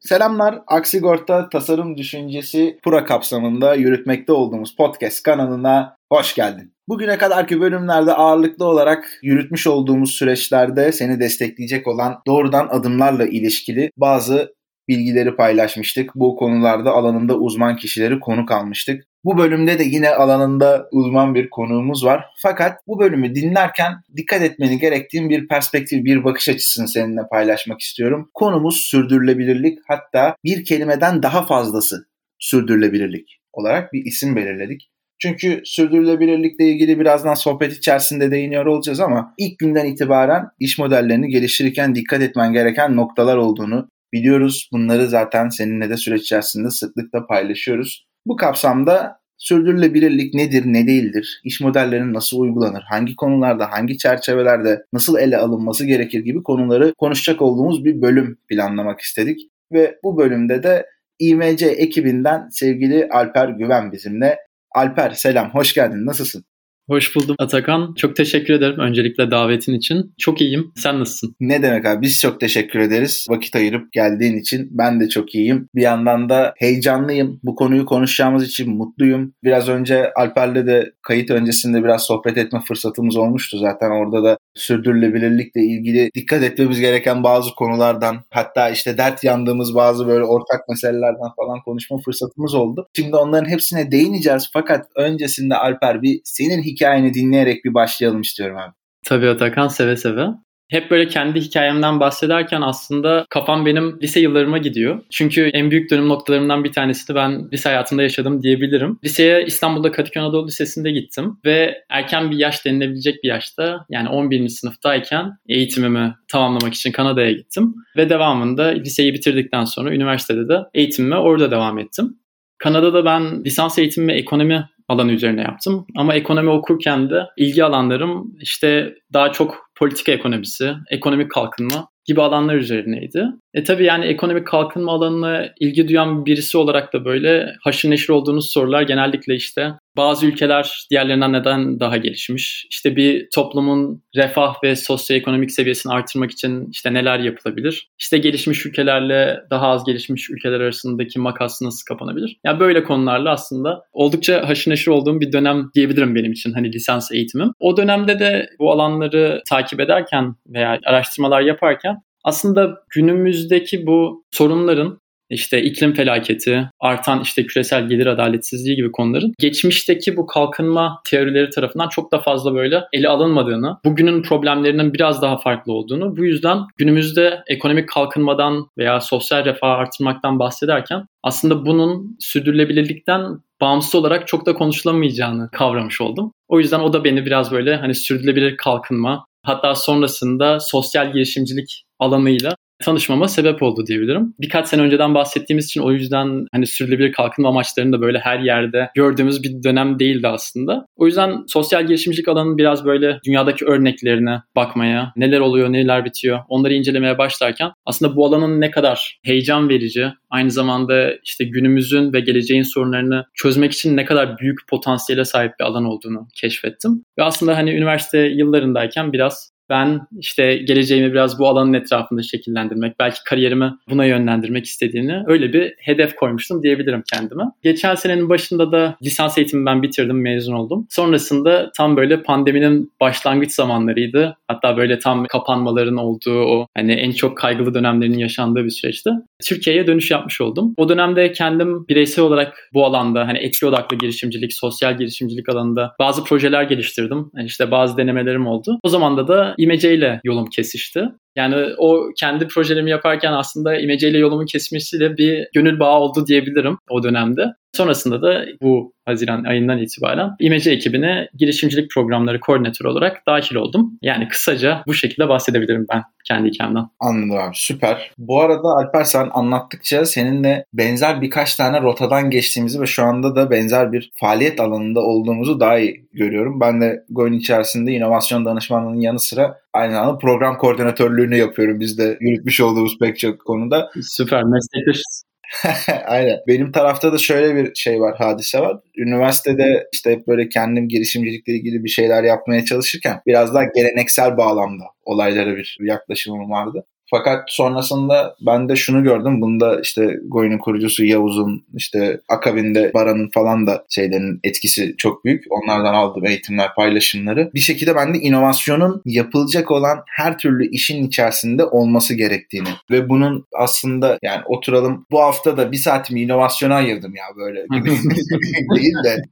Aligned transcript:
Selamlar. 0.00 0.62
Aksigorta 0.66 1.48
Tasarım 1.48 1.96
Düşüncesi 1.96 2.78
Pura 2.82 3.04
kapsamında 3.04 3.74
yürütmekte 3.74 4.32
olduğumuz 4.32 4.76
podcast 4.76 5.22
kanalına 5.22 5.96
hoş 6.12 6.34
geldin. 6.34 6.74
Bugüne 6.88 7.18
kadarki 7.18 7.60
bölümlerde 7.60 8.12
ağırlıklı 8.14 8.64
olarak 8.64 9.18
yürütmüş 9.22 9.66
olduğumuz 9.66 10.10
süreçlerde 10.10 10.92
seni 10.92 11.20
destekleyecek 11.20 11.86
olan 11.86 12.22
doğrudan 12.26 12.68
adımlarla 12.70 13.26
ilişkili 13.26 13.90
bazı 13.96 14.54
bilgileri 14.88 15.36
paylaşmıştık. 15.36 16.14
Bu 16.14 16.36
konularda 16.36 16.90
alanında 16.90 17.38
uzman 17.38 17.76
kişileri 17.76 18.20
konuk 18.20 18.50
almıştık. 18.52 19.04
Bu 19.24 19.38
bölümde 19.38 19.78
de 19.78 19.84
yine 19.84 20.08
alanında 20.08 20.88
uzman 20.92 21.34
bir 21.34 21.50
konuğumuz 21.50 22.04
var. 22.04 22.24
Fakat 22.36 22.78
bu 22.86 22.98
bölümü 22.98 23.34
dinlerken 23.34 23.92
dikkat 24.16 24.42
etmeni 24.42 24.78
gerektiğim 24.78 25.30
bir 25.30 25.48
perspektif, 25.48 26.04
bir 26.04 26.24
bakış 26.24 26.48
açısını 26.48 26.88
seninle 26.88 27.20
paylaşmak 27.30 27.80
istiyorum. 27.80 28.30
Konumuz 28.34 28.76
sürdürülebilirlik 28.76 29.78
hatta 29.88 30.36
bir 30.44 30.64
kelimeden 30.64 31.22
daha 31.22 31.46
fazlası 31.46 32.06
sürdürülebilirlik 32.38 33.40
olarak 33.52 33.92
bir 33.92 34.04
isim 34.04 34.36
belirledik. 34.36 34.90
Çünkü 35.18 35.62
sürdürülebilirlikle 35.64 36.64
ilgili 36.64 37.00
birazdan 37.00 37.34
sohbet 37.34 37.72
içerisinde 37.72 38.30
değiniyor 38.30 38.66
olacağız 38.66 39.00
ama 39.00 39.34
ilk 39.38 39.58
günden 39.58 39.86
itibaren 39.86 40.44
iş 40.60 40.78
modellerini 40.78 41.28
geliştirirken 41.28 41.94
dikkat 41.94 42.22
etmen 42.22 42.52
gereken 42.52 42.96
noktalar 42.96 43.36
olduğunu 43.36 43.88
biliyoruz. 44.12 44.68
Bunları 44.72 45.08
zaten 45.08 45.48
seninle 45.48 45.90
de 45.90 45.96
süreç 45.96 46.22
içerisinde 46.22 46.70
sıklıkla 46.70 47.26
paylaşıyoruz. 47.26 48.06
Bu 48.26 48.36
kapsamda 48.36 49.19
sürdürülebilirlik 49.40 50.34
nedir, 50.34 50.62
ne 50.66 50.86
değildir, 50.86 51.40
iş 51.44 51.60
modellerinin 51.60 52.14
nasıl 52.14 52.40
uygulanır, 52.40 52.82
hangi 52.82 53.16
konularda, 53.16 53.70
hangi 53.70 53.98
çerçevelerde 53.98 54.84
nasıl 54.92 55.18
ele 55.18 55.38
alınması 55.38 55.86
gerekir 55.86 56.20
gibi 56.20 56.42
konuları 56.42 56.94
konuşacak 56.98 57.42
olduğumuz 57.42 57.84
bir 57.84 58.02
bölüm 58.02 58.38
planlamak 58.48 59.00
istedik. 59.00 59.40
Ve 59.72 59.98
bu 60.04 60.18
bölümde 60.18 60.62
de 60.62 60.86
İMC 61.18 61.66
ekibinden 61.66 62.48
sevgili 62.50 63.08
Alper 63.08 63.48
Güven 63.48 63.92
bizimle. 63.92 64.38
Alper 64.74 65.10
selam, 65.10 65.50
hoş 65.50 65.74
geldin, 65.74 66.06
nasılsın? 66.06 66.44
Hoş 66.90 67.16
buldum 67.16 67.36
Atakan. 67.38 67.94
Çok 67.94 68.16
teşekkür 68.16 68.54
ederim 68.54 68.78
öncelikle 68.78 69.30
davetin 69.30 69.74
için. 69.74 70.14
Çok 70.18 70.40
iyiyim. 70.40 70.72
Sen 70.76 71.00
nasılsın? 71.00 71.36
Ne 71.40 71.62
demek 71.62 71.86
abi? 71.86 72.02
Biz 72.02 72.20
çok 72.20 72.40
teşekkür 72.40 72.78
ederiz. 72.78 73.26
Vakit 73.30 73.56
ayırıp 73.56 73.92
geldiğin 73.92 74.38
için. 74.38 74.68
Ben 74.70 75.00
de 75.00 75.08
çok 75.08 75.34
iyiyim. 75.34 75.68
Bir 75.74 75.82
yandan 75.82 76.28
da 76.28 76.54
heyecanlıyım. 76.56 77.40
Bu 77.42 77.54
konuyu 77.54 77.86
konuşacağımız 77.86 78.44
için 78.44 78.76
mutluyum. 78.76 79.34
Biraz 79.44 79.68
önce 79.68 80.12
Alper'le 80.16 80.66
de 80.66 80.92
kayıt 81.02 81.30
öncesinde 81.30 81.84
biraz 81.84 82.06
sohbet 82.06 82.38
etme 82.38 82.60
fırsatımız 82.68 83.16
olmuştu. 83.16 83.58
Zaten 83.58 83.90
orada 83.90 84.24
da 84.24 84.38
sürdürülebilirlikle 84.54 85.60
ilgili 85.60 86.10
dikkat 86.14 86.42
etmemiz 86.42 86.80
gereken 86.80 87.24
bazı 87.24 87.54
konulardan 87.54 88.20
hatta 88.30 88.70
işte 88.70 88.98
dert 88.98 89.24
yandığımız 89.24 89.74
bazı 89.74 90.06
böyle 90.06 90.24
ortak 90.24 90.68
meselelerden 90.68 91.30
falan 91.36 91.60
konuşma 91.64 91.98
fırsatımız 92.04 92.54
oldu. 92.54 92.86
Şimdi 92.96 93.16
onların 93.16 93.50
hepsine 93.50 93.90
değineceğiz 93.90 94.50
fakat 94.52 94.86
öncesinde 94.96 95.56
Alper 95.56 96.02
bir 96.02 96.20
senin 96.24 96.62
hikayeni 96.62 97.14
dinleyerek 97.14 97.64
bir 97.64 97.74
başlayalım 97.74 98.20
istiyorum 98.20 98.56
abi. 98.56 98.72
Tabii 99.06 99.28
Atakan 99.28 99.68
seve 99.68 99.96
seve. 99.96 100.26
Hep 100.70 100.90
böyle 100.90 101.08
kendi 101.08 101.40
hikayemden 101.40 102.00
bahsederken 102.00 102.60
aslında 102.60 103.26
kafam 103.30 103.66
benim 103.66 104.00
lise 104.02 104.20
yıllarıma 104.20 104.58
gidiyor. 104.58 105.00
Çünkü 105.10 105.50
en 105.52 105.70
büyük 105.70 105.90
dönüm 105.90 106.08
noktalarımdan 106.08 106.64
bir 106.64 106.72
tanesini 106.72 107.16
ben 107.16 107.48
lise 107.52 107.68
hayatında 107.68 108.02
yaşadım 108.02 108.42
diyebilirim. 108.42 108.98
Liseye 109.04 109.44
İstanbul'da 109.44 109.92
Kadıköy 109.92 110.22
Anadolu 110.22 110.46
Lisesi'nde 110.46 110.90
gittim 110.90 111.38
ve 111.44 111.84
erken 111.88 112.30
bir 112.30 112.36
yaş 112.36 112.64
denilebilecek 112.64 113.24
bir 113.24 113.28
yaşta 113.28 113.86
yani 113.90 114.08
11. 114.08 114.48
sınıftayken 114.48 115.32
eğitimimi 115.48 116.14
tamamlamak 116.28 116.74
için 116.74 116.92
Kanada'ya 116.92 117.32
gittim. 117.32 117.74
Ve 117.96 118.10
devamında 118.10 118.64
liseyi 118.64 119.14
bitirdikten 119.14 119.64
sonra 119.64 119.94
üniversitede 119.94 120.48
de 120.48 120.58
eğitimime 120.74 121.16
orada 121.16 121.50
devam 121.50 121.78
ettim. 121.78 122.16
Kanada'da 122.58 123.04
ben 123.04 123.44
lisans 123.44 123.78
eğitimi 123.78 124.12
ve 124.12 124.16
ekonomi 124.16 124.68
alanı 124.90 125.12
üzerine 125.12 125.42
yaptım. 125.42 125.86
Ama 125.96 126.14
ekonomi 126.14 126.50
okurken 126.50 127.10
de 127.10 127.26
ilgi 127.36 127.64
alanlarım 127.64 128.34
işte 128.40 128.94
daha 129.12 129.32
çok 129.32 129.70
politika 129.78 130.12
ekonomisi, 130.12 130.74
ekonomik 130.90 131.30
kalkınma 131.30 131.88
gibi 132.04 132.22
alanlar 132.22 132.54
üzerineydi. 132.54 133.26
E 133.54 133.64
tabii 133.64 133.84
yani 133.84 134.04
ekonomik 134.04 134.46
kalkınma 134.46 134.92
alanına 134.92 135.48
ilgi 135.60 135.88
duyan 135.88 136.26
birisi 136.26 136.58
olarak 136.58 136.92
da 136.92 137.04
böyle 137.04 137.54
haşır 137.60 137.90
neşir 137.90 138.08
olduğunuz 138.08 138.50
sorular 138.50 138.82
genellikle 138.82 139.34
işte 139.34 139.72
bazı 139.96 140.26
ülkeler 140.26 140.86
diğerlerinden 140.90 141.32
neden 141.32 141.80
daha 141.80 141.96
gelişmiş? 141.96 142.66
İşte 142.70 142.96
bir 142.96 143.28
toplumun 143.34 144.02
refah 144.16 144.54
ve 144.64 144.76
sosyoekonomik 144.76 145.50
seviyesini 145.50 145.92
artırmak 145.92 146.30
için 146.30 146.68
işte 146.70 146.94
neler 146.94 147.18
yapılabilir? 147.18 147.90
İşte 147.98 148.18
gelişmiş 148.18 148.66
ülkelerle 148.66 149.40
daha 149.50 149.68
az 149.68 149.84
gelişmiş 149.84 150.30
ülkeler 150.30 150.60
arasındaki 150.60 151.18
makas 151.18 151.62
nasıl 151.62 151.84
kapanabilir? 151.84 152.28
Ya 152.28 152.50
yani 152.50 152.60
böyle 152.60 152.84
konularla 152.84 153.30
aslında 153.30 153.82
oldukça 153.92 154.48
haşır 154.48 154.70
neşir 154.70 154.90
olduğum 154.90 155.20
bir 155.20 155.32
dönem 155.32 155.70
diyebilirim 155.74 156.14
benim 156.14 156.32
için 156.32 156.52
hani 156.52 156.72
lisans 156.72 157.12
eğitimim. 157.12 157.52
O 157.60 157.76
dönemde 157.76 158.18
de 158.18 158.50
bu 158.58 158.72
alanları 158.72 159.42
takip 159.48 159.80
ederken 159.80 160.34
veya 160.46 160.78
araştırmalar 160.84 161.40
yaparken 161.40 161.96
aslında 162.24 162.82
günümüzdeki 162.94 163.86
bu 163.86 164.24
sorunların 164.30 165.00
işte 165.30 165.62
iklim 165.62 165.94
felaketi, 165.94 166.68
artan 166.80 167.20
işte 167.20 167.46
küresel 167.46 167.88
gelir 167.88 168.06
adaletsizliği 168.06 168.76
gibi 168.76 168.92
konuların 168.92 169.32
geçmişteki 169.38 170.16
bu 170.16 170.26
kalkınma 170.26 171.00
teorileri 171.06 171.50
tarafından 171.50 171.88
çok 171.88 172.12
da 172.12 172.18
fazla 172.18 172.54
böyle 172.54 172.84
ele 172.92 173.08
alınmadığını, 173.08 173.78
bugünün 173.84 174.22
problemlerinin 174.22 174.94
biraz 174.94 175.22
daha 175.22 175.38
farklı 175.38 175.72
olduğunu, 175.72 176.16
bu 176.16 176.24
yüzden 176.24 176.58
günümüzde 176.76 177.42
ekonomik 177.46 177.88
kalkınmadan 177.88 178.66
veya 178.78 179.00
sosyal 179.00 179.44
refah 179.44 179.68
artırmaktan 179.68 180.38
bahsederken 180.38 181.06
aslında 181.22 181.66
bunun 181.66 182.16
sürdürülebilirlikten 182.20 183.22
bağımsız 183.60 183.94
olarak 183.94 184.28
çok 184.28 184.46
da 184.46 184.54
konuşulamayacağını 184.54 185.48
kavramış 185.52 186.00
oldum. 186.00 186.32
O 186.48 186.58
yüzden 186.58 186.80
o 186.80 186.92
da 186.92 187.04
beni 187.04 187.26
biraz 187.26 187.52
böyle 187.52 187.76
hani 187.76 187.94
sürdürülebilir 187.94 188.56
kalkınma, 188.56 189.24
hatta 189.42 189.74
sonrasında 189.74 190.60
sosyal 190.60 191.12
girişimcilik 191.12 191.84
alanıyla 192.00 192.54
tanışmama 192.80 193.28
sebep 193.28 193.62
oldu 193.62 193.86
diyebilirim. 193.86 194.34
Birkaç 194.40 194.68
sene 194.68 194.82
önceden 194.82 195.14
bahsettiğimiz 195.14 195.66
için 195.66 195.80
o 195.80 195.92
yüzden 195.92 196.46
hani 196.52 196.66
sürdürülebilir 196.66 197.12
kalkınma 197.12 197.48
amaçlarını 197.48 197.92
da 197.92 198.00
böyle 198.00 198.18
her 198.18 198.38
yerde 198.38 198.90
gördüğümüz 198.94 199.42
bir 199.42 199.62
dönem 199.62 199.98
değildi 199.98 200.28
aslında. 200.28 200.86
O 200.96 201.06
yüzden 201.06 201.44
sosyal 201.48 201.86
girişimcilik 201.86 202.28
alanının 202.28 202.58
biraz 202.58 202.84
böyle 202.84 203.18
dünyadaki 203.26 203.64
örneklerine 203.64 204.42
bakmaya, 204.56 205.12
neler 205.16 205.40
oluyor, 205.40 205.72
neler 205.72 206.04
bitiyor 206.04 206.38
onları 206.48 206.74
incelemeye 206.74 207.18
başlarken 207.18 207.72
aslında 207.86 208.16
bu 208.16 208.26
alanın 208.26 208.60
ne 208.60 208.70
kadar 208.70 209.18
heyecan 209.24 209.68
verici, 209.68 210.12
aynı 210.30 210.50
zamanda 210.50 211.12
işte 211.24 211.44
günümüzün 211.44 212.12
ve 212.12 212.20
geleceğin 212.20 212.62
sorunlarını 212.62 213.24
çözmek 213.34 213.72
için 213.72 213.96
ne 213.96 214.04
kadar 214.04 214.38
büyük 214.38 214.58
potansiyele 214.68 215.24
sahip 215.24 215.52
bir 215.60 215.64
alan 215.64 215.84
olduğunu 215.84 216.28
keşfettim. 216.40 217.04
Ve 217.18 217.22
aslında 217.22 217.56
hani 217.56 217.70
üniversite 217.70 218.18
yıllarındayken 218.18 219.12
biraz 219.12 219.50
ben 219.70 220.00
işte 220.18 220.56
geleceğimi 220.56 221.12
biraz 221.12 221.38
bu 221.38 221.48
alanın 221.48 221.72
etrafında 221.72 222.22
şekillendirmek, 222.22 222.98
belki 222.98 223.18
kariyerimi 223.24 223.72
buna 223.90 224.04
yönlendirmek 224.04 224.64
istediğini 224.64 225.22
öyle 225.26 225.52
bir 225.52 225.74
hedef 225.78 226.16
koymuştum 226.16 226.62
diyebilirim 226.62 227.02
kendime. 227.12 227.44
Geçen 227.62 227.94
senenin 227.94 228.28
başında 228.28 228.72
da 228.72 228.96
lisans 229.02 229.38
eğitimi 229.38 229.66
ben 229.66 229.82
bitirdim, 229.82 230.22
mezun 230.22 230.52
oldum. 230.52 230.86
Sonrasında 230.90 231.70
tam 231.76 231.96
böyle 231.96 232.22
pandeminin 232.22 232.92
başlangıç 233.00 233.52
zamanlarıydı. 233.52 234.36
Hatta 234.48 234.76
böyle 234.76 234.98
tam 234.98 235.24
kapanmaların 235.24 235.96
olduğu 235.96 236.40
o 236.40 236.66
hani 236.76 236.92
en 236.92 237.12
çok 237.12 237.36
kaygılı 237.36 237.74
dönemlerin 237.74 238.18
yaşandığı 238.18 238.64
bir 238.64 238.70
süreçti. 238.70 239.10
Türkiye'ye 239.44 239.86
dönüş 239.86 240.10
yapmış 240.10 240.40
oldum. 240.40 240.74
O 240.76 240.88
dönemde 240.88 241.32
kendim 241.32 241.88
bireysel 241.88 242.24
olarak 242.24 242.70
bu 242.74 242.84
alanda 242.84 243.28
hani 243.28 243.38
etki 243.38 243.66
odaklı 243.66 243.98
girişimcilik, 243.98 244.52
sosyal 244.52 244.98
girişimcilik 244.98 245.48
alanında 245.48 245.94
bazı 245.98 246.24
projeler 246.24 246.62
geliştirdim. 246.62 247.30
Yani 247.36 247.46
işte 247.46 247.70
bazı 247.70 247.96
denemelerim 247.96 248.46
oldu. 248.46 248.78
O 248.82 248.88
zaman 248.88 249.16
da 249.28 249.54
da 249.60 249.64
İmece 249.64 249.94
ile 249.94 250.20
yolum 250.24 250.46
kesişti. 250.46 251.04
Yani 251.40 251.74
o 251.78 252.10
kendi 252.16 252.48
projelerimi 252.48 252.90
yaparken 252.90 253.32
aslında 253.32 253.78
İmece 253.78 254.08
ile 254.08 254.18
yolumun 254.18 254.46
kesmesiyle 254.46 255.16
bir 255.16 255.48
gönül 255.54 255.80
bağı 255.80 255.98
oldu 255.98 256.26
diyebilirim 256.26 256.78
o 256.90 257.02
dönemde. 257.02 257.44
Sonrasında 257.72 258.22
da 258.22 258.44
bu 258.62 258.92
Haziran 259.06 259.44
ayından 259.44 259.78
itibaren 259.78 260.30
İmece 260.40 260.70
ekibine 260.70 261.28
girişimcilik 261.38 261.90
programları 261.90 262.40
koordinatörü 262.40 262.88
olarak 262.88 263.26
dahil 263.26 263.56
oldum. 263.56 263.98
Yani 264.02 264.28
kısaca 264.28 264.82
bu 264.86 264.94
şekilde 264.94 265.28
bahsedebilirim 265.28 265.86
ben 265.92 266.02
kendi 266.24 266.48
hikayemden. 266.48 266.84
Anladım 267.00 267.38
abi 267.38 267.54
süper. 267.54 268.10
Bu 268.18 268.40
arada 268.40 268.68
Alper 268.68 269.04
sen 269.04 269.28
anlattıkça 269.32 270.06
seninle 270.06 270.64
benzer 270.72 271.20
birkaç 271.20 271.56
tane 271.56 271.80
rotadan 271.80 272.30
geçtiğimizi 272.30 272.80
ve 272.80 272.86
şu 272.86 273.04
anda 273.04 273.36
da 273.36 273.50
benzer 273.50 273.92
bir 273.92 274.10
faaliyet 274.14 274.60
alanında 274.60 275.00
olduğumuzu 275.00 275.60
daha 275.60 275.78
iyi 275.78 276.06
görüyorum. 276.12 276.60
Ben 276.60 276.80
de 276.80 277.04
Goin 277.10 277.32
içerisinde 277.32 277.92
inovasyon 277.92 278.44
danışmanlığının 278.44 279.00
yanı 279.00 279.20
sıra 279.20 279.58
aynı 279.72 279.92
zamanda 279.92 280.18
program 280.18 280.58
koordinatörlüğünü 280.58 281.29
yapıyorum. 281.36 281.80
Biz 281.80 281.98
de 281.98 282.18
yürütmüş 282.20 282.60
olduğumuz 282.60 282.98
pek 282.98 283.18
çok 283.18 283.44
konuda. 283.44 283.90
Süper 284.02 284.42
meslektaşız. 284.44 285.24
Aynen. 286.06 286.36
Benim 286.46 286.72
tarafta 286.72 287.12
da 287.12 287.18
şöyle 287.18 287.56
bir 287.56 287.74
şey 287.74 288.00
var, 288.00 288.14
hadise 288.18 288.60
var. 288.60 288.76
Üniversitede 288.96 289.88
işte 289.92 290.10
hep 290.10 290.26
böyle 290.26 290.48
kendim 290.48 290.88
girişimcilikle 290.88 291.52
ilgili 291.52 291.84
bir 291.84 291.88
şeyler 291.88 292.24
yapmaya 292.24 292.64
çalışırken 292.64 293.20
biraz 293.26 293.54
daha 293.54 293.64
geleneksel 293.64 294.36
bağlamda 294.36 294.84
olaylara 295.04 295.56
bir 295.56 295.76
yaklaşımım 295.80 296.50
vardı. 296.50 296.86
Fakat 297.10 297.44
sonrasında 297.46 298.36
ben 298.40 298.68
de 298.68 298.76
şunu 298.76 299.02
gördüm. 299.02 299.40
Bunda 299.40 299.80
işte 299.80 300.16
Goy'un 300.28 300.58
kurucusu 300.58 301.04
Yavuz'un 301.04 301.64
işte 301.74 302.20
akabinde 302.28 302.90
Baran'ın 302.94 303.28
falan 303.28 303.66
da 303.66 303.84
şeylerin 303.88 304.40
etkisi 304.44 304.94
çok 304.98 305.24
büyük. 305.24 305.44
Onlardan 305.50 305.94
aldığım 305.94 306.26
eğitimler, 306.26 306.74
paylaşımları. 306.74 307.50
Bir 307.54 307.60
şekilde 307.60 307.96
ben 307.96 308.14
de 308.14 308.18
inovasyonun 308.18 309.02
yapılacak 309.04 309.70
olan 309.70 309.98
her 310.06 310.38
türlü 310.38 310.70
işin 310.70 311.06
içerisinde 311.06 311.64
olması 311.64 312.14
gerektiğini 312.14 312.68
ve 312.90 313.08
bunun 313.08 313.46
aslında 313.58 314.18
yani 314.22 314.42
oturalım 314.46 315.06
bu 315.10 315.20
hafta 315.20 315.56
da 315.56 315.72
bir 315.72 315.76
saatimi 315.76 316.20
inovasyona 316.20 316.74
ayırdım 316.74 317.14
ya 317.14 317.24
böyle 317.36 317.60
değil 318.76 318.94
de 319.04 319.22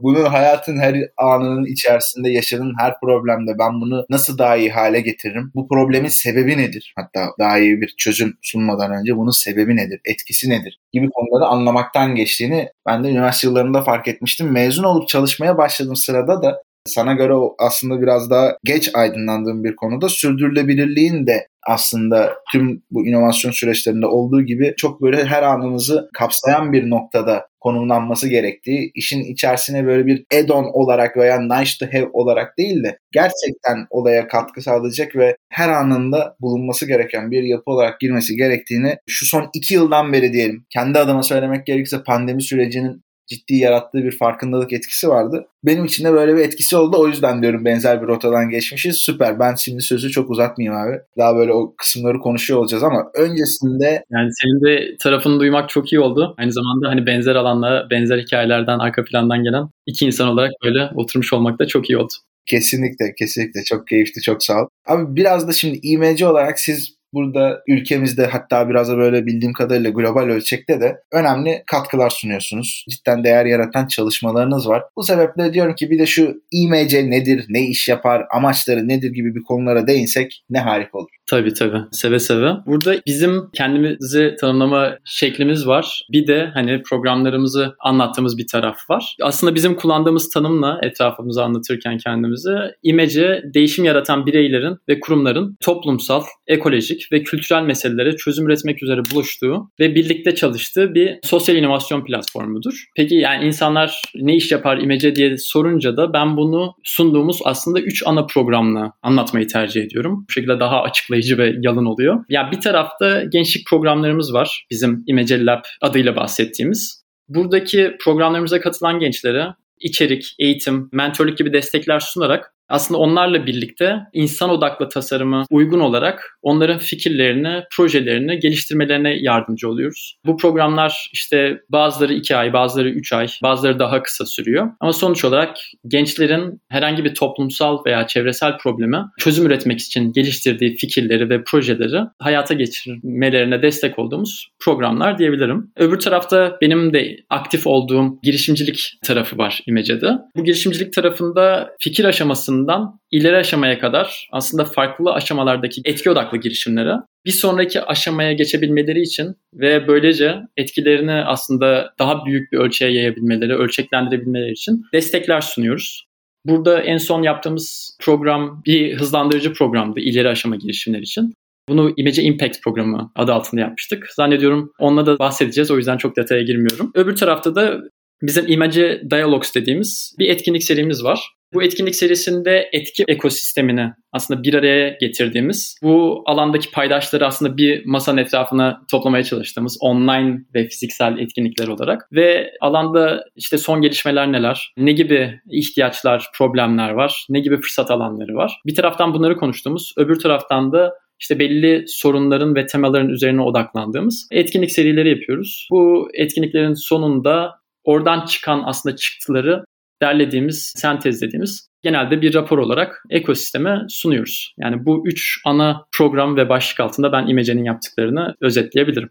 bunun 0.00 0.24
hayatın 0.24 0.78
her 0.78 0.96
anının 1.16 1.64
içerisinde 1.64 2.30
yaşadığın 2.30 2.74
her 2.78 3.00
problemde 3.00 3.58
ben 3.58 3.80
bunu 3.80 4.06
nasıl 4.10 4.38
daha 4.38 4.56
iyi 4.56 4.70
hale 4.70 5.00
getiririm? 5.00 5.50
Bu 5.54 5.68
problemin 5.68 6.08
sebebi 6.08 6.58
nedir? 6.58 6.94
Hatta 7.02 7.34
daha 7.38 7.58
iyi 7.58 7.80
bir 7.80 7.94
çözüm 7.98 8.34
sunmadan 8.42 8.92
önce 8.92 9.16
bunun 9.16 9.30
sebebi 9.30 9.76
nedir? 9.76 10.00
Etkisi 10.04 10.50
nedir? 10.50 10.80
Gibi 10.92 11.10
konuları 11.10 11.48
anlamaktan 11.48 12.14
geçtiğini 12.14 12.68
ben 12.86 13.04
de 13.04 13.10
üniversite 13.10 13.46
yıllarında 13.48 13.82
fark 13.82 14.08
etmiştim. 14.08 14.52
Mezun 14.52 14.84
olup 14.84 15.08
çalışmaya 15.08 15.58
başladığım 15.58 15.96
sırada 15.96 16.42
da 16.42 16.62
sana 16.86 17.12
göre 17.12 17.32
aslında 17.58 18.02
biraz 18.02 18.30
daha 18.30 18.56
geç 18.64 18.90
aydınlandığım 18.94 19.64
bir 19.64 19.76
konuda 19.76 20.08
sürdürülebilirliğin 20.08 21.26
de 21.26 21.48
aslında 21.66 22.34
tüm 22.52 22.82
bu 22.90 23.06
inovasyon 23.06 23.52
süreçlerinde 23.52 24.06
olduğu 24.06 24.42
gibi 24.42 24.74
çok 24.76 25.02
böyle 25.02 25.24
her 25.24 25.42
anımızı 25.42 26.08
kapsayan 26.14 26.72
bir 26.72 26.90
noktada 26.90 27.46
konumlanması 27.60 28.28
gerektiği, 28.28 28.90
işin 28.94 29.20
içerisine 29.24 29.86
böyle 29.86 30.06
bir 30.06 30.24
add-on 30.34 30.70
olarak 30.72 31.16
veya 31.16 31.40
nice 31.40 31.72
to 31.80 31.86
have 31.86 32.10
olarak 32.12 32.58
değil 32.58 32.84
de 32.84 32.98
gerçekten 33.12 33.86
olaya 33.90 34.28
katkı 34.28 34.62
sağlayacak 34.62 35.16
ve 35.16 35.36
her 35.50 35.68
anında 35.68 36.36
bulunması 36.40 36.86
gereken 36.86 37.30
bir 37.30 37.42
yapı 37.42 37.70
olarak 37.70 38.00
girmesi 38.00 38.36
gerektiğini 38.36 38.96
şu 39.08 39.26
son 39.26 39.50
iki 39.54 39.74
yıldan 39.74 40.12
beri 40.12 40.32
diyelim 40.32 40.64
kendi 40.70 40.98
adıma 40.98 41.22
söylemek 41.22 41.66
gerekirse 41.66 42.02
pandemi 42.02 42.42
sürecinin 42.42 43.02
ciddi 43.32 43.54
yarattığı 43.54 44.04
bir 44.04 44.18
farkındalık 44.18 44.72
etkisi 44.72 45.08
vardı. 45.08 45.46
Benim 45.64 45.84
için 45.84 46.04
de 46.04 46.12
böyle 46.12 46.36
bir 46.36 46.40
etkisi 46.40 46.76
oldu. 46.76 46.96
O 46.98 47.08
yüzden 47.08 47.42
diyorum 47.42 47.64
benzer 47.64 48.02
bir 48.02 48.06
rotadan 48.06 48.50
geçmişiz. 48.50 48.96
Süper. 48.96 49.40
Ben 49.40 49.54
şimdi 49.54 49.82
sözü 49.82 50.10
çok 50.10 50.30
uzatmayayım 50.30 50.80
abi. 50.80 50.96
Daha 51.18 51.36
böyle 51.36 51.52
o 51.52 51.74
kısımları 51.78 52.18
konuşuyor 52.18 52.60
olacağız 52.60 52.82
ama 52.82 53.10
öncesinde... 53.14 54.04
Yani 54.10 54.30
senin 54.32 54.60
de 54.64 54.96
tarafını 55.00 55.40
duymak 55.40 55.68
çok 55.68 55.92
iyi 55.92 56.00
oldu. 56.00 56.34
Aynı 56.38 56.52
zamanda 56.52 56.88
hani 56.88 57.06
benzer 57.06 57.34
alanlara, 57.34 57.90
benzer 57.90 58.18
hikayelerden, 58.18 58.78
arka 58.78 59.04
plandan 59.04 59.42
gelen 59.42 59.68
iki 59.86 60.06
insan 60.06 60.28
olarak 60.28 60.52
böyle 60.64 60.90
oturmuş 60.94 61.32
olmak 61.32 61.58
da 61.58 61.66
çok 61.66 61.90
iyi 61.90 61.98
oldu. 61.98 62.12
Kesinlikle, 62.46 63.14
kesinlikle. 63.18 63.64
Çok 63.64 63.86
keyifli, 63.86 64.22
çok 64.22 64.42
sağ 64.42 64.62
ol. 64.62 64.66
Abi 64.86 65.16
biraz 65.16 65.48
da 65.48 65.52
şimdi 65.52 65.78
IMC 65.82 66.26
olarak 66.26 66.60
siz 66.60 67.01
burada 67.12 67.62
ülkemizde 67.68 68.26
hatta 68.26 68.68
biraz 68.68 68.88
da 68.88 68.98
böyle 68.98 69.26
bildiğim 69.26 69.52
kadarıyla 69.52 69.90
global 69.90 70.22
ölçekte 70.22 70.80
de 70.80 71.02
önemli 71.12 71.62
katkılar 71.66 72.10
sunuyorsunuz. 72.10 72.84
Cidden 72.90 73.24
değer 73.24 73.46
yaratan 73.46 73.86
çalışmalarınız 73.86 74.68
var. 74.68 74.82
Bu 74.96 75.02
sebeple 75.02 75.54
diyorum 75.54 75.74
ki 75.74 75.90
bir 75.90 75.98
de 75.98 76.06
şu 76.06 76.42
IMC 76.50 77.10
nedir, 77.10 77.46
ne 77.48 77.66
iş 77.66 77.88
yapar, 77.88 78.26
amaçları 78.30 78.88
nedir 78.88 79.10
gibi 79.10 79.34
bir 79.34 79.42
konulara 79.42 79.86
değinsek 79.86 80.44
ne 80.50 80.58
harika 80.58 80.98
olur. 80.98 81.10
Tabii 81.30 81.54
tabii. 81.54 81.80
Seve 81.92 82.18
seve. 82.18 82.52
Burada 82.66 82.94
bizim 83.06 83.50
kendimizi 83.54 84.34
tanımlama 84.40 84.98
şeklimiz 85.04 85.66
var. 85.66 86.06
Bir 86.12 86.26
de 86.26 86.50
hani 86.54 86.82
programlarımızı 86.82 87.74
anlattığımız 87.80 88.38
bir 88.38 88.46
taraf 88.46 88.90
var. 88.90 89.16
Aslında 89.22 89.54
bizim 89.54 89.74
kullandığımız 89.74 90.30
tanımla 90.30 90.80
etrafımızı 90.82 91.42
anlatırken 91.42 91.98
kendimizi 91.98 92.56
imece 92.82 93.42
değişim 93.54 93.84
yaratan 93.84 94.26
bireylerin 94.26 94.76
ve 94.88 95.00
kurumların 95.00 95.56
toplumsal, 95.60 96.22
ekolojik 96.46 97.12
ve 97.12 97.22
kültürel 97.22 97.62
meselelere 97.62 98.16
çözüm 98.16 98.46
üretmek 98.46 98.82
üzere 98.82 99.00
buluştuğu 99.14 99.70
ve 99.80 99.94
birlikte 99.94 100.34
çalıştığı 100.34 100.94
bir 100.94 101.18
sosyal 101.22 101.56
inovasyon 101.56 102.04
platformudur. 102.04 102.84
Peki 102.96 103.14
yani 103.14 103.46
insanlar 103.46 104.02
ne 104.14 104.36
iş 104.36 104.52
yapar 104.52 104.78
imece 104.78 105.16
diye 105.16 105.38
sorunca 105.38 105.96
da 105.96 106.12
ben 106.12 106.36
bunu 106.36 106.74
sunduğumuz 106.84 107.40
aslında 107.44 107.80
3 107.80 108.02
ana 108.06 108.26
programla 108.26 108.92
anlatmayı 109.02 109.46
tercih 109.46 109.82
ediyorum. 109.82 110.24
Bu 110.28 110.32
şekilde 110.32 110.60
daha 110.60 110.82
açıklayıcı 110.82 111.11
zorlayıcı 111.12 111.38
ve 111.38 111.54
yalın 111.62 111.84
oluyor. 111.84 112.14
Ya 112.14 112.22
yani 112.28 112.50
bir 112.52 112.60
tarafta 112.60 113.24
gençlik 113.24 113.66
programlarımız 113.66 114.34
var. 114.34 114.66
Bizim 114.70 115.04
Imagel 115.06 115.52
Lab 115.52 115.64
adıyla 115.80 116.16
bahsettiğimiz. 116.16 117.02
Buradaki 117.28 117.96
programlarımıza 118.04 118.60
katılan 118.60 118.98
gençlere 118.98 119.46
içerik, 119.80 120.34
eğitim, 120.38 120.88
mentorluk 120.92 121.38
gibi 121.38 121.52
destekler 121.52 122.00
sunarak 122.00 122.54
aslında 122.72 123.00
onlarla 123.00 123.46
birlikte 123.46 123.96
insan 124.12 124.50
odaklı 124.50 124.88
tasarımı 124.88 125.44
uygun 125.50 125.80
olarak 125.80 126.38
onların 126.42 126.78
fikirlerini, 126.78 127.64
projelerini 127.76 128.38
geliştirmelerine 128.38 129.16
yardımcı 129.20 129.68
oluyoruz. 129.68 130.16
Bu 130.26 130.36
programlar 130.36 131.10
işte 131.12 131.60
bazıları 131.68 132.14
2 132.14 132.36
ay, 132.36 132.52
bazıları 132.52 132.88
3 132.88 133.12
ay, 133.12 133.26
bazıları 133.42 133.78
daha 133.78 134.02
kısa 134.02 134.26
sürüyor. 134.26 134.70
Ama 134.80 134.92
sonuç 134.92 135.24
olarak 135.24 135.56
gençlerin 135.88 136.60
herhangi 136.68 137.04
bir 137.04 137.14
toplumsal 137.14 137.84
veya 137.86 138.06
çevresel 138.06 138.58
probleme 138.58 138.98
çözüm 139.18 139.46
üretmek 139.46 139.80
için 139.80 140.12
geliştirdiği 140.12 140.76
fikirleri 140.76 141.30
ve 141.30 141.44
projeleri 141.44 142.00
hayata 142.18 142.54
geçirmelerine 142.54 143.62
destek 143.62 143.98
olduğumuz 143.98 144.48
programlar 144.60 145.18
diyebilirim. 145.18 145.70
Öbür 145.76 145.98
tarafta 145.98 146.58
benim 146.60 146.92
de 146.92 147.16
aktif 147.30 147.66
olduğum 147.66 148.18
girişimcilik 148.22 148.92
tarafı 149.04 149.38
var 149.38 149.62
İmece'de. 149.66 150.10
Bu 150.36 150.44
girişimcilik 150.44 150.92
tarafında 150.92 151.70
fikir 151.80 152.04
aşamasında 152.04 152.61
aşamasından 152.62 153.00
ileri 153.10 153.36
aşamaya 153.36 153.78
kadar 153.78 154.28
aslında 154.32 154.64
farklı 154.64 155.12
aşamalardaki 155.12 155.82
etki 155.84 156.10
odaklı 156.10 156.38
girişimlere 156.38 156.94
bir 157.26 157.30
sonraki 157.30 157.82
aşamaya 157.82 158.32
geçebilmeleri 158.32 159.00
için 159.00 159.34
ve 159.54 159.88
böylece 159.88 160.36
etkilerini 160.56 161.12
aslında 161.12 161.94
daha 161.98 162.26
büyük 162.26 162.52
bir 162.52 162.58
ölçüye 162.58 162.90
yayabilmeleri, 162.92 163.54
ölçeklendirebilmeleri 163.54 164.52
için 164.52 164.82
destekler 164.92 165.40
sunuyoruz. 165.40 166.06
Burada 166.46 166.82
en 166.82 166.98
son 166.98 167.22
yaptığımız 167.22 167.96
program 168.00 168.62
bir 168.66 168.96
hızlandırıcı 168.96 169.52
programdı 169.52 170.00
ileri 170.00 170.28
aşama 170.28 170.56
girişimler 170.56 170.98
için. 170.98 171.34
Bunu 171.68 171.92
Image 171.96 172.22
Impact 172.22 172.62
programı 172.62 173.12
adı 173.16 173.32
altında 173.32 173.60
yapmıştık. 173.60 174.06
Zannediyorum 174.16 174.72
onunla 174.78 175.06
da 175.06 175.18
bahsedeceğiz 175.18 175.70
o 175.70 175.76
yüzden 175.76 175.96
çok 175.96 176.16
detaya 176.16 176.42
girmiyorum. 176.42 176.90
Öbür 176.94 177.16
tarafta 177.16 177.54
da 177.54 177.80
bizim 178.22 178.48
Image 178.48 179.02
Dialogues 179.10 179.54
dediğimiz 179.54 180.16
bir 180.18 180.28
etkinlik 180.28 180.64
serimiz 180.64 181.04
var. 181.04 181.32
Bu 181.54 181.62
etkinlik 181.62 181.96
serisinde 181.96 182.68
etki 182.72 183.04
ekosistemini 183.08 183.92
aslında 184.12 184.42
bir 184.42 184.54
araya 184.54 184.96
getirdiğimiz, 185.00 185.78
bu 185.82 186.22
alandaki 186.26 186.70
paydaşları 186.70 187.26
aslında 187.26 187.56
bir 187.56 187.86
masanın 187.86 188.18
etrafına 188.18 188.82
toplamaya 188.90 189.24
çalıştığımız 189.24 189.78
online 189.80 190.44
ve 190.54 190.68
fiziksel 190.68 191.18
etkinlikler 191.18 191.68
olarak 191.68 192.08
ve 192.12 192.50
alanda 192.60 193.24
işte 193.36 193.58
son 193.58 193.80
gelişmeler 193.80 194.32
neler, 194.32 194.72
ne 194.76 194.92
gibi 194.92 195.40
ihtiyaçlar, 195.50 196.26
problemler 196.38 196.90
var, 196.90 197.26
ne 197.28 197.40
gibi 197.40 197.56
fırsat 197.56 197.90
alanları 197.90 198.34
var. 198.34 198.60
Bir 198.66 198.74
taraftan 198.74 199.14
bunları 199.14 199.36
konuştuğumuz, 199.36 199.94
öbür 199.96 200.18
taraftan 200.18 200.72
da 200.72 200.94
işte 201.20 201.38
belli 201.38 201.84
sorunların 201.86 202.54
ve 202.54 202.66
temaların 202.66 203.08
üzerine 203.08 203.42
odaklandığımız 203.42 204.28
etkinlik 204.30 204.72
serileri 204.72 205.08
yapıyoruz. 205.08 205.68
Bu 205.70 206.08
etkinliklerin 206.14 206.74
sonunda 206.74 207.50
oradan 207.84 208.26
çıkan 208.26 208.62
aslında 208.66 208.96
çıktıları 208.96 209.64
derlediğimiz, 210.02 210.72
sentezlediğimiz 210.76 211.68
genelde 211.82 212.22
bir 212.22 212.34
rapor 212.34 212.58
olarak 212.58 213.02
ekosisteme 213.10 213.80
sunuyoruz. 213.88 214.54
Yani 214.58 214.86
bu 214.86 215.08
üç 215.08 215.40
ana 215.44 215.86
program 215.92 216.36
ve 216.36 216.48
başlık 216.48 216.80
altında 216.80 217.12
ben 217.12 217.26
İmece'nin 217.26 217.64
yaptıklarını 217.64 218.34
özetleyebilirim. 218.40 219.10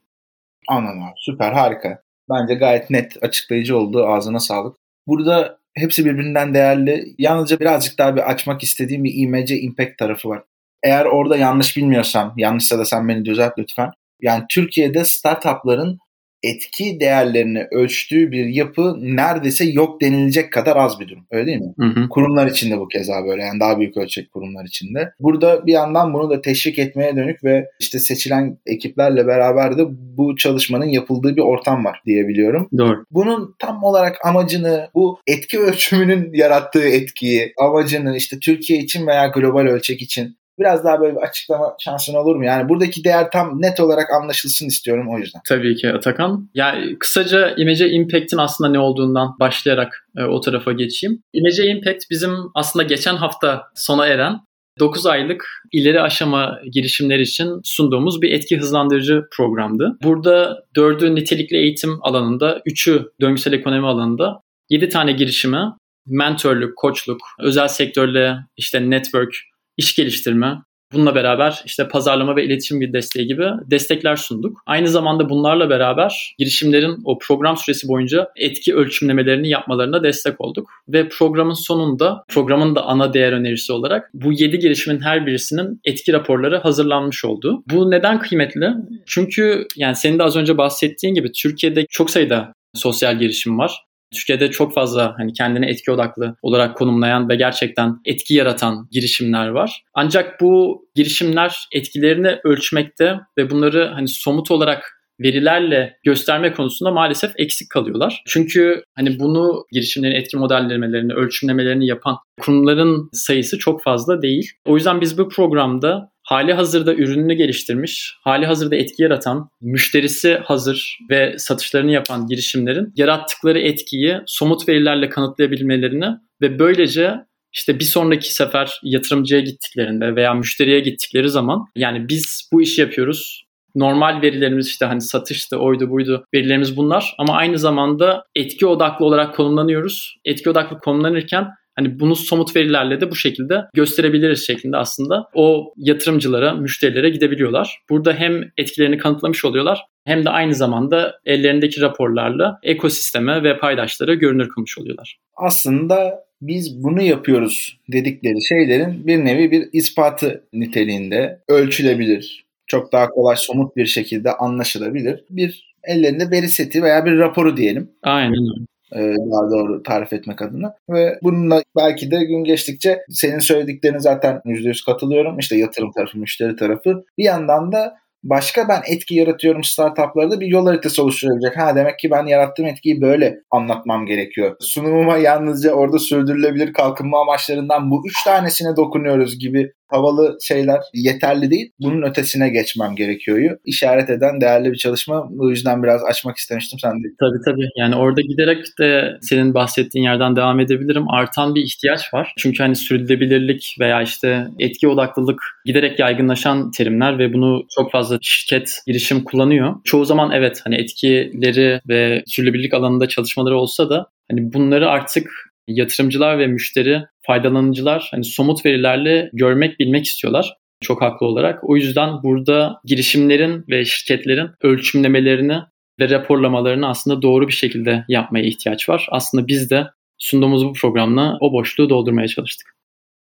Anladım 0.67 1.03
abi. 1.03 1.13
Süper, 1.17 1.51
harika. 1.51 2.01
Bence 2.29 2.53
gayet 2.53 2.89
net, 2.89 3.23
açıklayıcı 3.23 3.77
oldu. 3.77 4.05
Ağzına 4.05 4.39
sağlık. 4.39 4.75
Burada 5.07 5.57
hepsi 5.75 6.05
birbirinden 6.05 6.53
değerli. 6.53 7.15
Yalnızca 7.17 7.59
birazcık 7.59 7.97
daha 7.97 8.15
bir 8.15 8.31
açmak 8.31 8.63
istediğim 8.63 9.03
bir 9.03 9.13
IMC 9.13 9.59
Impact 9.59 9.97
tarafı 9.97 10.29
var. 10.29 10.43
Eğer 10.83 11.05
orada 11.05 11.37
yanlış 11.37 11.77
bilmiyorsam, 11.77 12.33
yanlışsa 12.37 12.79
da 12.79 12.85
sen 12.85 13.07
beni 13.07 13.25
düzelt 13.25 13.53
lütfen. 13.57 13.91
Yani 14.21 14.43
Türkiye'de 14.49 15.05
startupların 15.05 15.99
etki 16.43 16.99
değerlerini 16.99 17.67
ölçtüğü 17.71 18.31
bir 18.31 18.45
yapı 18.45 18.97
neredeyse 19.01 19.65
yok 19.65 20.01
denilecek 20.01 20.53
kadar 20.53 20.75
az 20.75 20.99
bir 20.99 21.07
durum. 21.07 21.25
Öyle 21.31 21.45
değil 21.45 21.57
mi? 21.57 21.73
Hı 21.79 21.85
hı. 21.85 22.09
Kurumlar 22.09 22.47
içinde 22.47 22.79
bu 22.79 22.87
keza 22.87 23.25
böyle 23.25 23.43
yani 23.43 23.59
daha 23.59 23.79
büyük 23.79 23.97
ölçek 23.97 24.31
kurumlar 24.31 24.65
içinde. 24.65 25.13
Burada 25.19 25.65
bir 25.65 25.73
yandan 25.73 26.13
bunu 26.13 26.29
da 26.29 26.41
teşvik 26.41 26.79
etmeye 26.79 27.15
dönük 27.15 27.43
ve 27.43 27.65
işte 27.79 27.99
seçilen 27.99 28.57
ekiplerle 28.65 29.27
beraber 29.27 29.77
de 29.77 29.83
bu 29.89 30.35
çalışmanın 30.35 30.85
yapıldığı 30.85 31.35
bir 31.35 31.41
ortam 31.41 31.85
var 31.85 32.01
diyebiliyorum. 32.05 32.69
Doğru. 32.77 33.05
Bunun 33.11 33.55
tam 33.59 33.83
olarak 33.83 34.25
amacını, 34.25 34.89
bu 34.95 35.19
etki 35.27 35.59
ölçümünün 35.59 36.33
yarattığı 36.33 36.87
etkiyi, 36.87 37.53
amacını 37.57 38.17
işte 38.17 38.39
Türkiye 38.39 38.79
için 38.79 39.07
veya 39.07 39.27
global 39.27 39.61
ölçek 39.61 40.01
için 40.01 40.35
biraz 40.59 40.85
daha 40.85 41.01
böyle 41.01 41.15
bir 41.15 41.21
açıklama 41.21 41.75
şansın 41.79 42.13
olur 42.13 42.35
mu? 42.35 42.45
Yani 42.45 42.69
buradaki 42.69 43.03
değer 43.03 43.31
tam 43.31 43.61
net 43.61 43.79
olarak 43.79 44.07
anlaşılsın 44.21 44.67
istiyorum 44.67 45.07
o 45.09 45.17
yüzden. 45.17 45.41
Tabii 45.47 45.75
ki 45.75 45.89
Atakan. 45.89 46.49
Yani 46.53 46.99
kısaca 46.99 47.55
Image 47.57 47.89
Impact'in 47.89 48.37
aslında 48.37 48.69
ne 48.69 48.79
olduğundan 48.79 49.35
başlayarak 49.39 50.07
e, 50.17 50.23
o 50.23 50.41
tarafa 50.41 50.71
geçeyim. 50.71 51.23
Image 51.33 51.71
Impact 51.71 52.03
bizim 52.09 52.31
aslında 52.55 52.83
geçen 52.83 53.15
hafta 53.15 53.63
sona 53.75 54.07
eren 54.07 54.39
9 54.79 55.05
aylık 55.05 55.45
ileri 55.71 56.01
aşama 56.01 56.59
girişimler 56.71 57.19
için 57.19 57.61
sunduğumuz 57.63 58.21
bir 58.21 58.31
etki 58.31 58.57
hızlandırıcı 58.57 59.23
programdı. 59.31 59.97
Burada 60.03 60.63
4'ü 60.75 61.15
nitelikli 61.15 61.57
eğitim 61.57 61.97
alanında, 62.01 62.61
3'ü 62.65 63.11
döngüsel 63.21 63.53
ekonomi 63.53 63.87
alanında 63.87 64.41
7 64.69 64.89
tane 64.89 65.11
girişimi 65.11 65.73
mentorluk, 66.05 66.77
koçluk, 66.77 67.21
özel 67.39 67.67
sektörle 67.67 68.37
işte 68.57 68.89
network, 68.89 69.35
iş 69.81 69.95
geliştirme, 69.95 70.57
Bununla 70.93 71.15
beraber 71.15 71.61
işte 71.65 71.87
pazarlama 71.87 72.35
ve 72.35 72.45
iletişim 72.45 72.81
bir 72.81 72.93
desteği 72.93 73.27
gibi 73.27 73.45
destekler 73.65 74.15
sunduk. 74.15 74.63
Aynı 74.65 74.87
zamanda 74.87 75.29
bunlarla 75.29 75.69
beraber 75.69 76.35
girişimlerin 76.37 76.97
o 77.05 77.17
program 77.19 77.57
süresi 77.57 77.87
boyunca 77.87 78.27
etki 78.35 78.75
ölçümlemelerini 78.75 79.49
yapmalarına 79.49 80.03
destek 80.03 80.41
olduk. 80.41 80.69
Ve 80.87 81.09
programın 81.09 81.53
sonunda 81.53 82.23
programın 82.27 82.75
da 82.75 82.83
ana 82.83 83.13
değer 83.13 83.31
önerisi 83.31 83.73
olarak 83.73 84.09
bu 84.13 84.33
7 84.33 84.59
girişimin 84.59 84.99
her 84.99 85.25
birisinin 85.25 85.81
etki 85.85 86.13
raporları 86.13 86.57
hazırlanmış 86.57 87.25
oldu. 87.25 87.63
Bu 87.71 87.91
neden 87.91 88.19
kıymetli? 88.19 88.67
Çünkü 89.05 89.67
yani 89.75 89.95
senin 89.95 90.19
de 90.19 90.23
az 90.23 90.35
önce 90.35 90.57
bahsettiğin 90.57 91.13
gibi 91.13 91.31
Türkiye'de 91.31 91.85
çok 91.89 92.09
sayıda 92.09 92.53
sosyal 92.73 93.19
girişim 93.19 93.57
var. 93.57 93.83
Türkiye'de 94.13 94.51
çok 94.51 94.73
fazla 94.73 95.13
hani 95.17 95.33
kendine 95.33 95.69
etki 95.69 95.91
odaklı 95.91 96.35
olarak 96.41 96.77
konumlayan 96.77 97.29
ve 97.29 97.35
gerçekten 97.35 97.95
etki 98.05 98.33
yaratan 98.33 98.87
girişimler 98.91 99.47
var. 99.47 99.83
Ancak 99.93 100.41
bu 100.41 100.85
girişimler 100.95 101.67
etkilerini 101.73 102.39
ölçmekte 102.43 103.19
ve 103.37 103.49
bunları 103.49 103.91
hani 103.93 104.07
somut 104.07 104.51
olarak 104.51 105.01
verilerle 105.23 105.97
gösterme 106.03 106.53
konusunda 106.53 106.91
maalesef 106.91 107.31
eksik 107.37 107.69
kalıyorlar. 107.69 108.23
Çünkü 108.27 108.83
hani 108.95 109.19
bunu 109.19 109.65
girişimlerin 109.71 110.15
etki 110.15 110.37
modellemelerini, 110.37 111.13
ölçümlemelerini 111.13 111.87
yapan 111.87 112.17
kurumların 112.41 113.09
sayısı 113.13 113.57
çok 113.57 113.83
fazla 113.83 114.21
değil. 114.21 114.51
O 114.65 114.75
yüzden 114.75 115.01
biz 115.01 115.17
bu 115.17 115.29
programda 115.29 116.11
hali 116.31 116.53
hazırda 116.53 116.93
ürününü 116.93 117.33
geliştirmiş, 117.33 118.17
hali 118.21 118.45
hazırda 118.45 118.75
etki 118.75 119.03
yaratan, 119.03 119.49
müşterisi 119.61 120.35
hazır 120.43 120.99
ve 121.09 121.35
satışlarını 121.37 121.91
yapan 121.91 122.27
girişimlerin 122.27 122.93
yarattıkları 122.95 123.59
etkiyi 123.59 124.17
somut 124.25 124.69
verilerle 124.69 125.09
kanıtlayabilmelerini 125.09 126.05
ve 126.41 126.59
böylece 126.59 127.15
işte 127.53 127.79
bir 127.79 127.83
sonraki 127.83 128.33
sefer 128.33 128.79
yatırımcıya 128.83 129.41
gittiklerinde 129.41 130.15
veya 130.15 130.33
müşteriye 130.33 130.79
gittikleri 130.79 131.29
zaman 131.29 131.65
yani 131.75 132.09
biz 132.09 132.49
bu 132.53 132.61
işi 132.61 132.81
yapıyoruz. 132.81 133.45
Normal 133.75 134.21
verilerimiz 134.21 134.67
işte 134.67 134.85
hani 134.85 135.01
satıştı, 135.01 135.57
oydu 135.57 135.89
buydu 135.89 136.25
verilerimiz 136.33 136.77
bunlar 136.77 137.15
ama 137.17 137.33
aynı 137.33 137.59
zamanda 137.59 138.23
etki 138.35 138.65
odaklı 138.65 139.05
olarak 139.05 139.35
konumlanıyoruz. 139.35 140.17
Etki 140.25 140.49
odaklı 140.49 140.79
konumlanırken 140.79 141.47
Hani 141.75 141.99
bunu 141.99 142.15
somut 142.15 142.55
verilerle 142.55 143.01
de 143.01 143.11
bu 143.11 143.15
şekilde 143.15 143.55
gösterebiliriz 143.73 144.47
şeklinde 144.47 144.77
aslında 144.77 145.27
o 145.33 145.73
yatırımcılara, 145.77 146.53
müşterilere 146.53 147.09
gidebiliyorlar. 147.09 147.81
Burada 147.89 148.13
hem 148.13 148.51
etkilerini 148.57 148.97
kanıtlamış 148.97 149.45
oluyorlar 149.45 149.85
hem 150.05 150.25
de 150.25 150.29
aynı 150.29 150.55
zamanda 150.55 151.19
ellerindeki 151.25 151.81
raporlarla 151.81 152.59
ekosisteme 152.63 153.43
ve 153.43 153.57
paydaşlara 153.57 154.13
görünür 154.13 154.49
kılmış 154.49 154.77
oluyorlar. 154.77 155.19
Aslında 155.35 156.23
biz 156.41 156.83
bunu 156.83 157.01
yapıyoruz 157.01 157.79
dedikleri 157.91 158.43
şeylerin 158.43 159.07
bir 159.07 159.17
nevi 159.17 159.51
bir 159.51 159.69
ispatı 159.73 160.43
niteliğinde 160.53 161.39
ölçülebilir. 161.47 162.45
Çok 162.67 162.91
daha 162.91 163.09
kolay 163.09 163.35
somut 163.37 163.75
bir 163.75 163.85
şekilde 163.85 164.31
anlaşılabilir. 164.31 165.23
Bir 165.29 165.75
ellerinde 165.83 166.31
veri 166.31 166.47
seti 166.47 166.83
veya 166.83 167.05
bir 167.05 167.17
raporu 167.17 167.57
diyelim. 167.57 167.91
Aynen 168.03 168.31
öyle. 168.31 168.65
E, 168.95 168.99
daha 169.01 169.51
doğru 169.51 169.83
tarif 169.83 170.13
etmek 170.13 170.41
adına. 170.41 170.73
Ve 170.89 171.19
bununla 171.23 171.63
belki 171.77 172.11
de 172.11 172.23
gün 172.23 172.43
geçtikçe 172.43 172.99
senin 173.09 173.39
söylediklerine 173.39 173.99
zaten 173.99 174.41
%100 174.45 174.85
katılıyorum. 174.85 175.39
İşte 175.39 175.57
yatırım 175.57 175.91
tarafı, 175.91 176.17
müşteri 176.17 176.55
tarafı. 176.55 177.03
Bir 177.17 177.23
yandan 177.23 177.71
da 177.71 178.01
başka 178.23 178.67
ben 178.67 178.81
etki 178.87 179.15
yaratıyorum 179.15 179.63
startuplarda 179.63 180.39
bir 180.39 180.47
yol 180.47 180.65
haritası 180.65 181.03
oluşturulacak. 181.03 181.57
Ha 181.57 181.75
demek 181.75 181.99
ki 181.99 182.11
ben 182.11 182.25
yarattığım 182.25 182.65
etkiyi 182.65 183.01
böyle 183.01 183.39
anlatmam 183.51 184.05
gerekiyor. 184.05 184.55
Sunumuma 184.59 185.17
yalnızca 185.17 185.73
orada 185.73 185.99
sürdürülebilir 185.99 186.73
kalkınma 186.73 187.21
amaçlarından 187.21 187.91
bu 187.91 188.03
üç 188.07 188.23
tanesine 188.23 188.75
dokunuyoruz 188.75 189.39
gibi 189.39 189.71
havalı 189.91 190.37
şeyler 190.41 190.79
yeterli 190.93 191.51
değil. 191.51 191.71
Bunun 191.79 192.01
ötesine 192.01 192.49
geçmem 192.49 192.95
gerekiyor. 192.95 193.57
İşaret 193.65 194.09
eden 194.09 194.41
değerli 194.41 194.71
bir 194.71 194.77
çalışma. 194.77 195.27
Bu 195.29 195.49
yüzden 195.49 195.83
biraz 195.83 196.03
açmak 196.03 196.37
istemiştim 196.37 196.79
sen 196.79 196.91
de. 196.91 197.07
Tabii 197.19 197.39
tabii. 197.45 197.69
Yani 197.77 197.95
orada 197.95 198.21
giderek 198.21 198.65
de 198.79 199.17
senin 199.21 199.53
bahsettiğin 199.53 200.05
yerden 200.05 200.35
devam 200.35 200.59
edebilirim. 200.59 201.09
Artan 201.09 201.55
bir 201.55 201.63
ihtiyaç 201.63 202.13
var. 202.13 202.33
Çünkü 202.37 202.63
hani 202.63 202.75
sürdürülebilirlik 202.75 203.75
veya 203.79 204.01
işte 204.01 204.47
etki 204.59 204.87
odaklılık 204.87 205.41
giderek 205.65 205.99
yaygınlaşan 205.99 206.71
terimler 206.71 207.19
ve 207.19 207.33
bunu 207.33 207.65
çok 207.75 207.91
fazla 207.91 208.17
şirket 208.21 208.81
girişim 208.87 209.23
kullanıyor. 209.23 209.75
Çoğu 209.83 210.05
zaman 210.05 210.31
evet 210.31 210.61
hani 210.63 210.75
etkileri 210.75 211.81
ve 211.89 212.23
sürdürülebilirlik 212.27 212.73
alanında 212.73 213.07
çalışmaları 213.07 213.57
olsa 213.57 213.89
da 213.89 214.07
hani 214.31 214.53
bunları 214.53 214.89
artık 214.89 215.31
yatırımcılar 215.67 216.39
ve 216.39 216.47
müşteri 216.47 217.03
faydalanıcılar 217.31 218.07
hani 218.11 218.23
somut 218.23 218.65
verilerle 218.65 219.29
görmek, 219.33 219.79
bilmek 219.79 220.05
istiyorlar. 220.05 220.57
Çok 220.81 221.01
haklı 221.01 221.25
olarak. 221.25 221.69
O 221.69 221.75
yüzden 221.75 222.23
burada 222.23 222.79
girişimlerin 222.85 223.65
ve 223.69 223.85
şirketlerin 223.85 224.49
ölçümlemelerini 224.61 225.57
ve 225.99 226.09
raporlamalarını 226.09 226.89
aslında 226.89 227.21
doğru 227.21 227.47
bir 227.47 227.53
şekilde 227.53 228.05
yapmaya 228.07 228.45
ihtiyaç 228.45 228.89
var. 228.89 229.07
Aslında 229.11 229.47
biz 229.47 229.69
de 229.69 229.87
sunduğumuz 230.17 230.65
bu 230.65 230.73
programla 230.73 231.37
o 231.41 231.53
boşluğu 231.53 231.89
doldurmaya 231.89 232.27
çalıştık. 232.27 232.67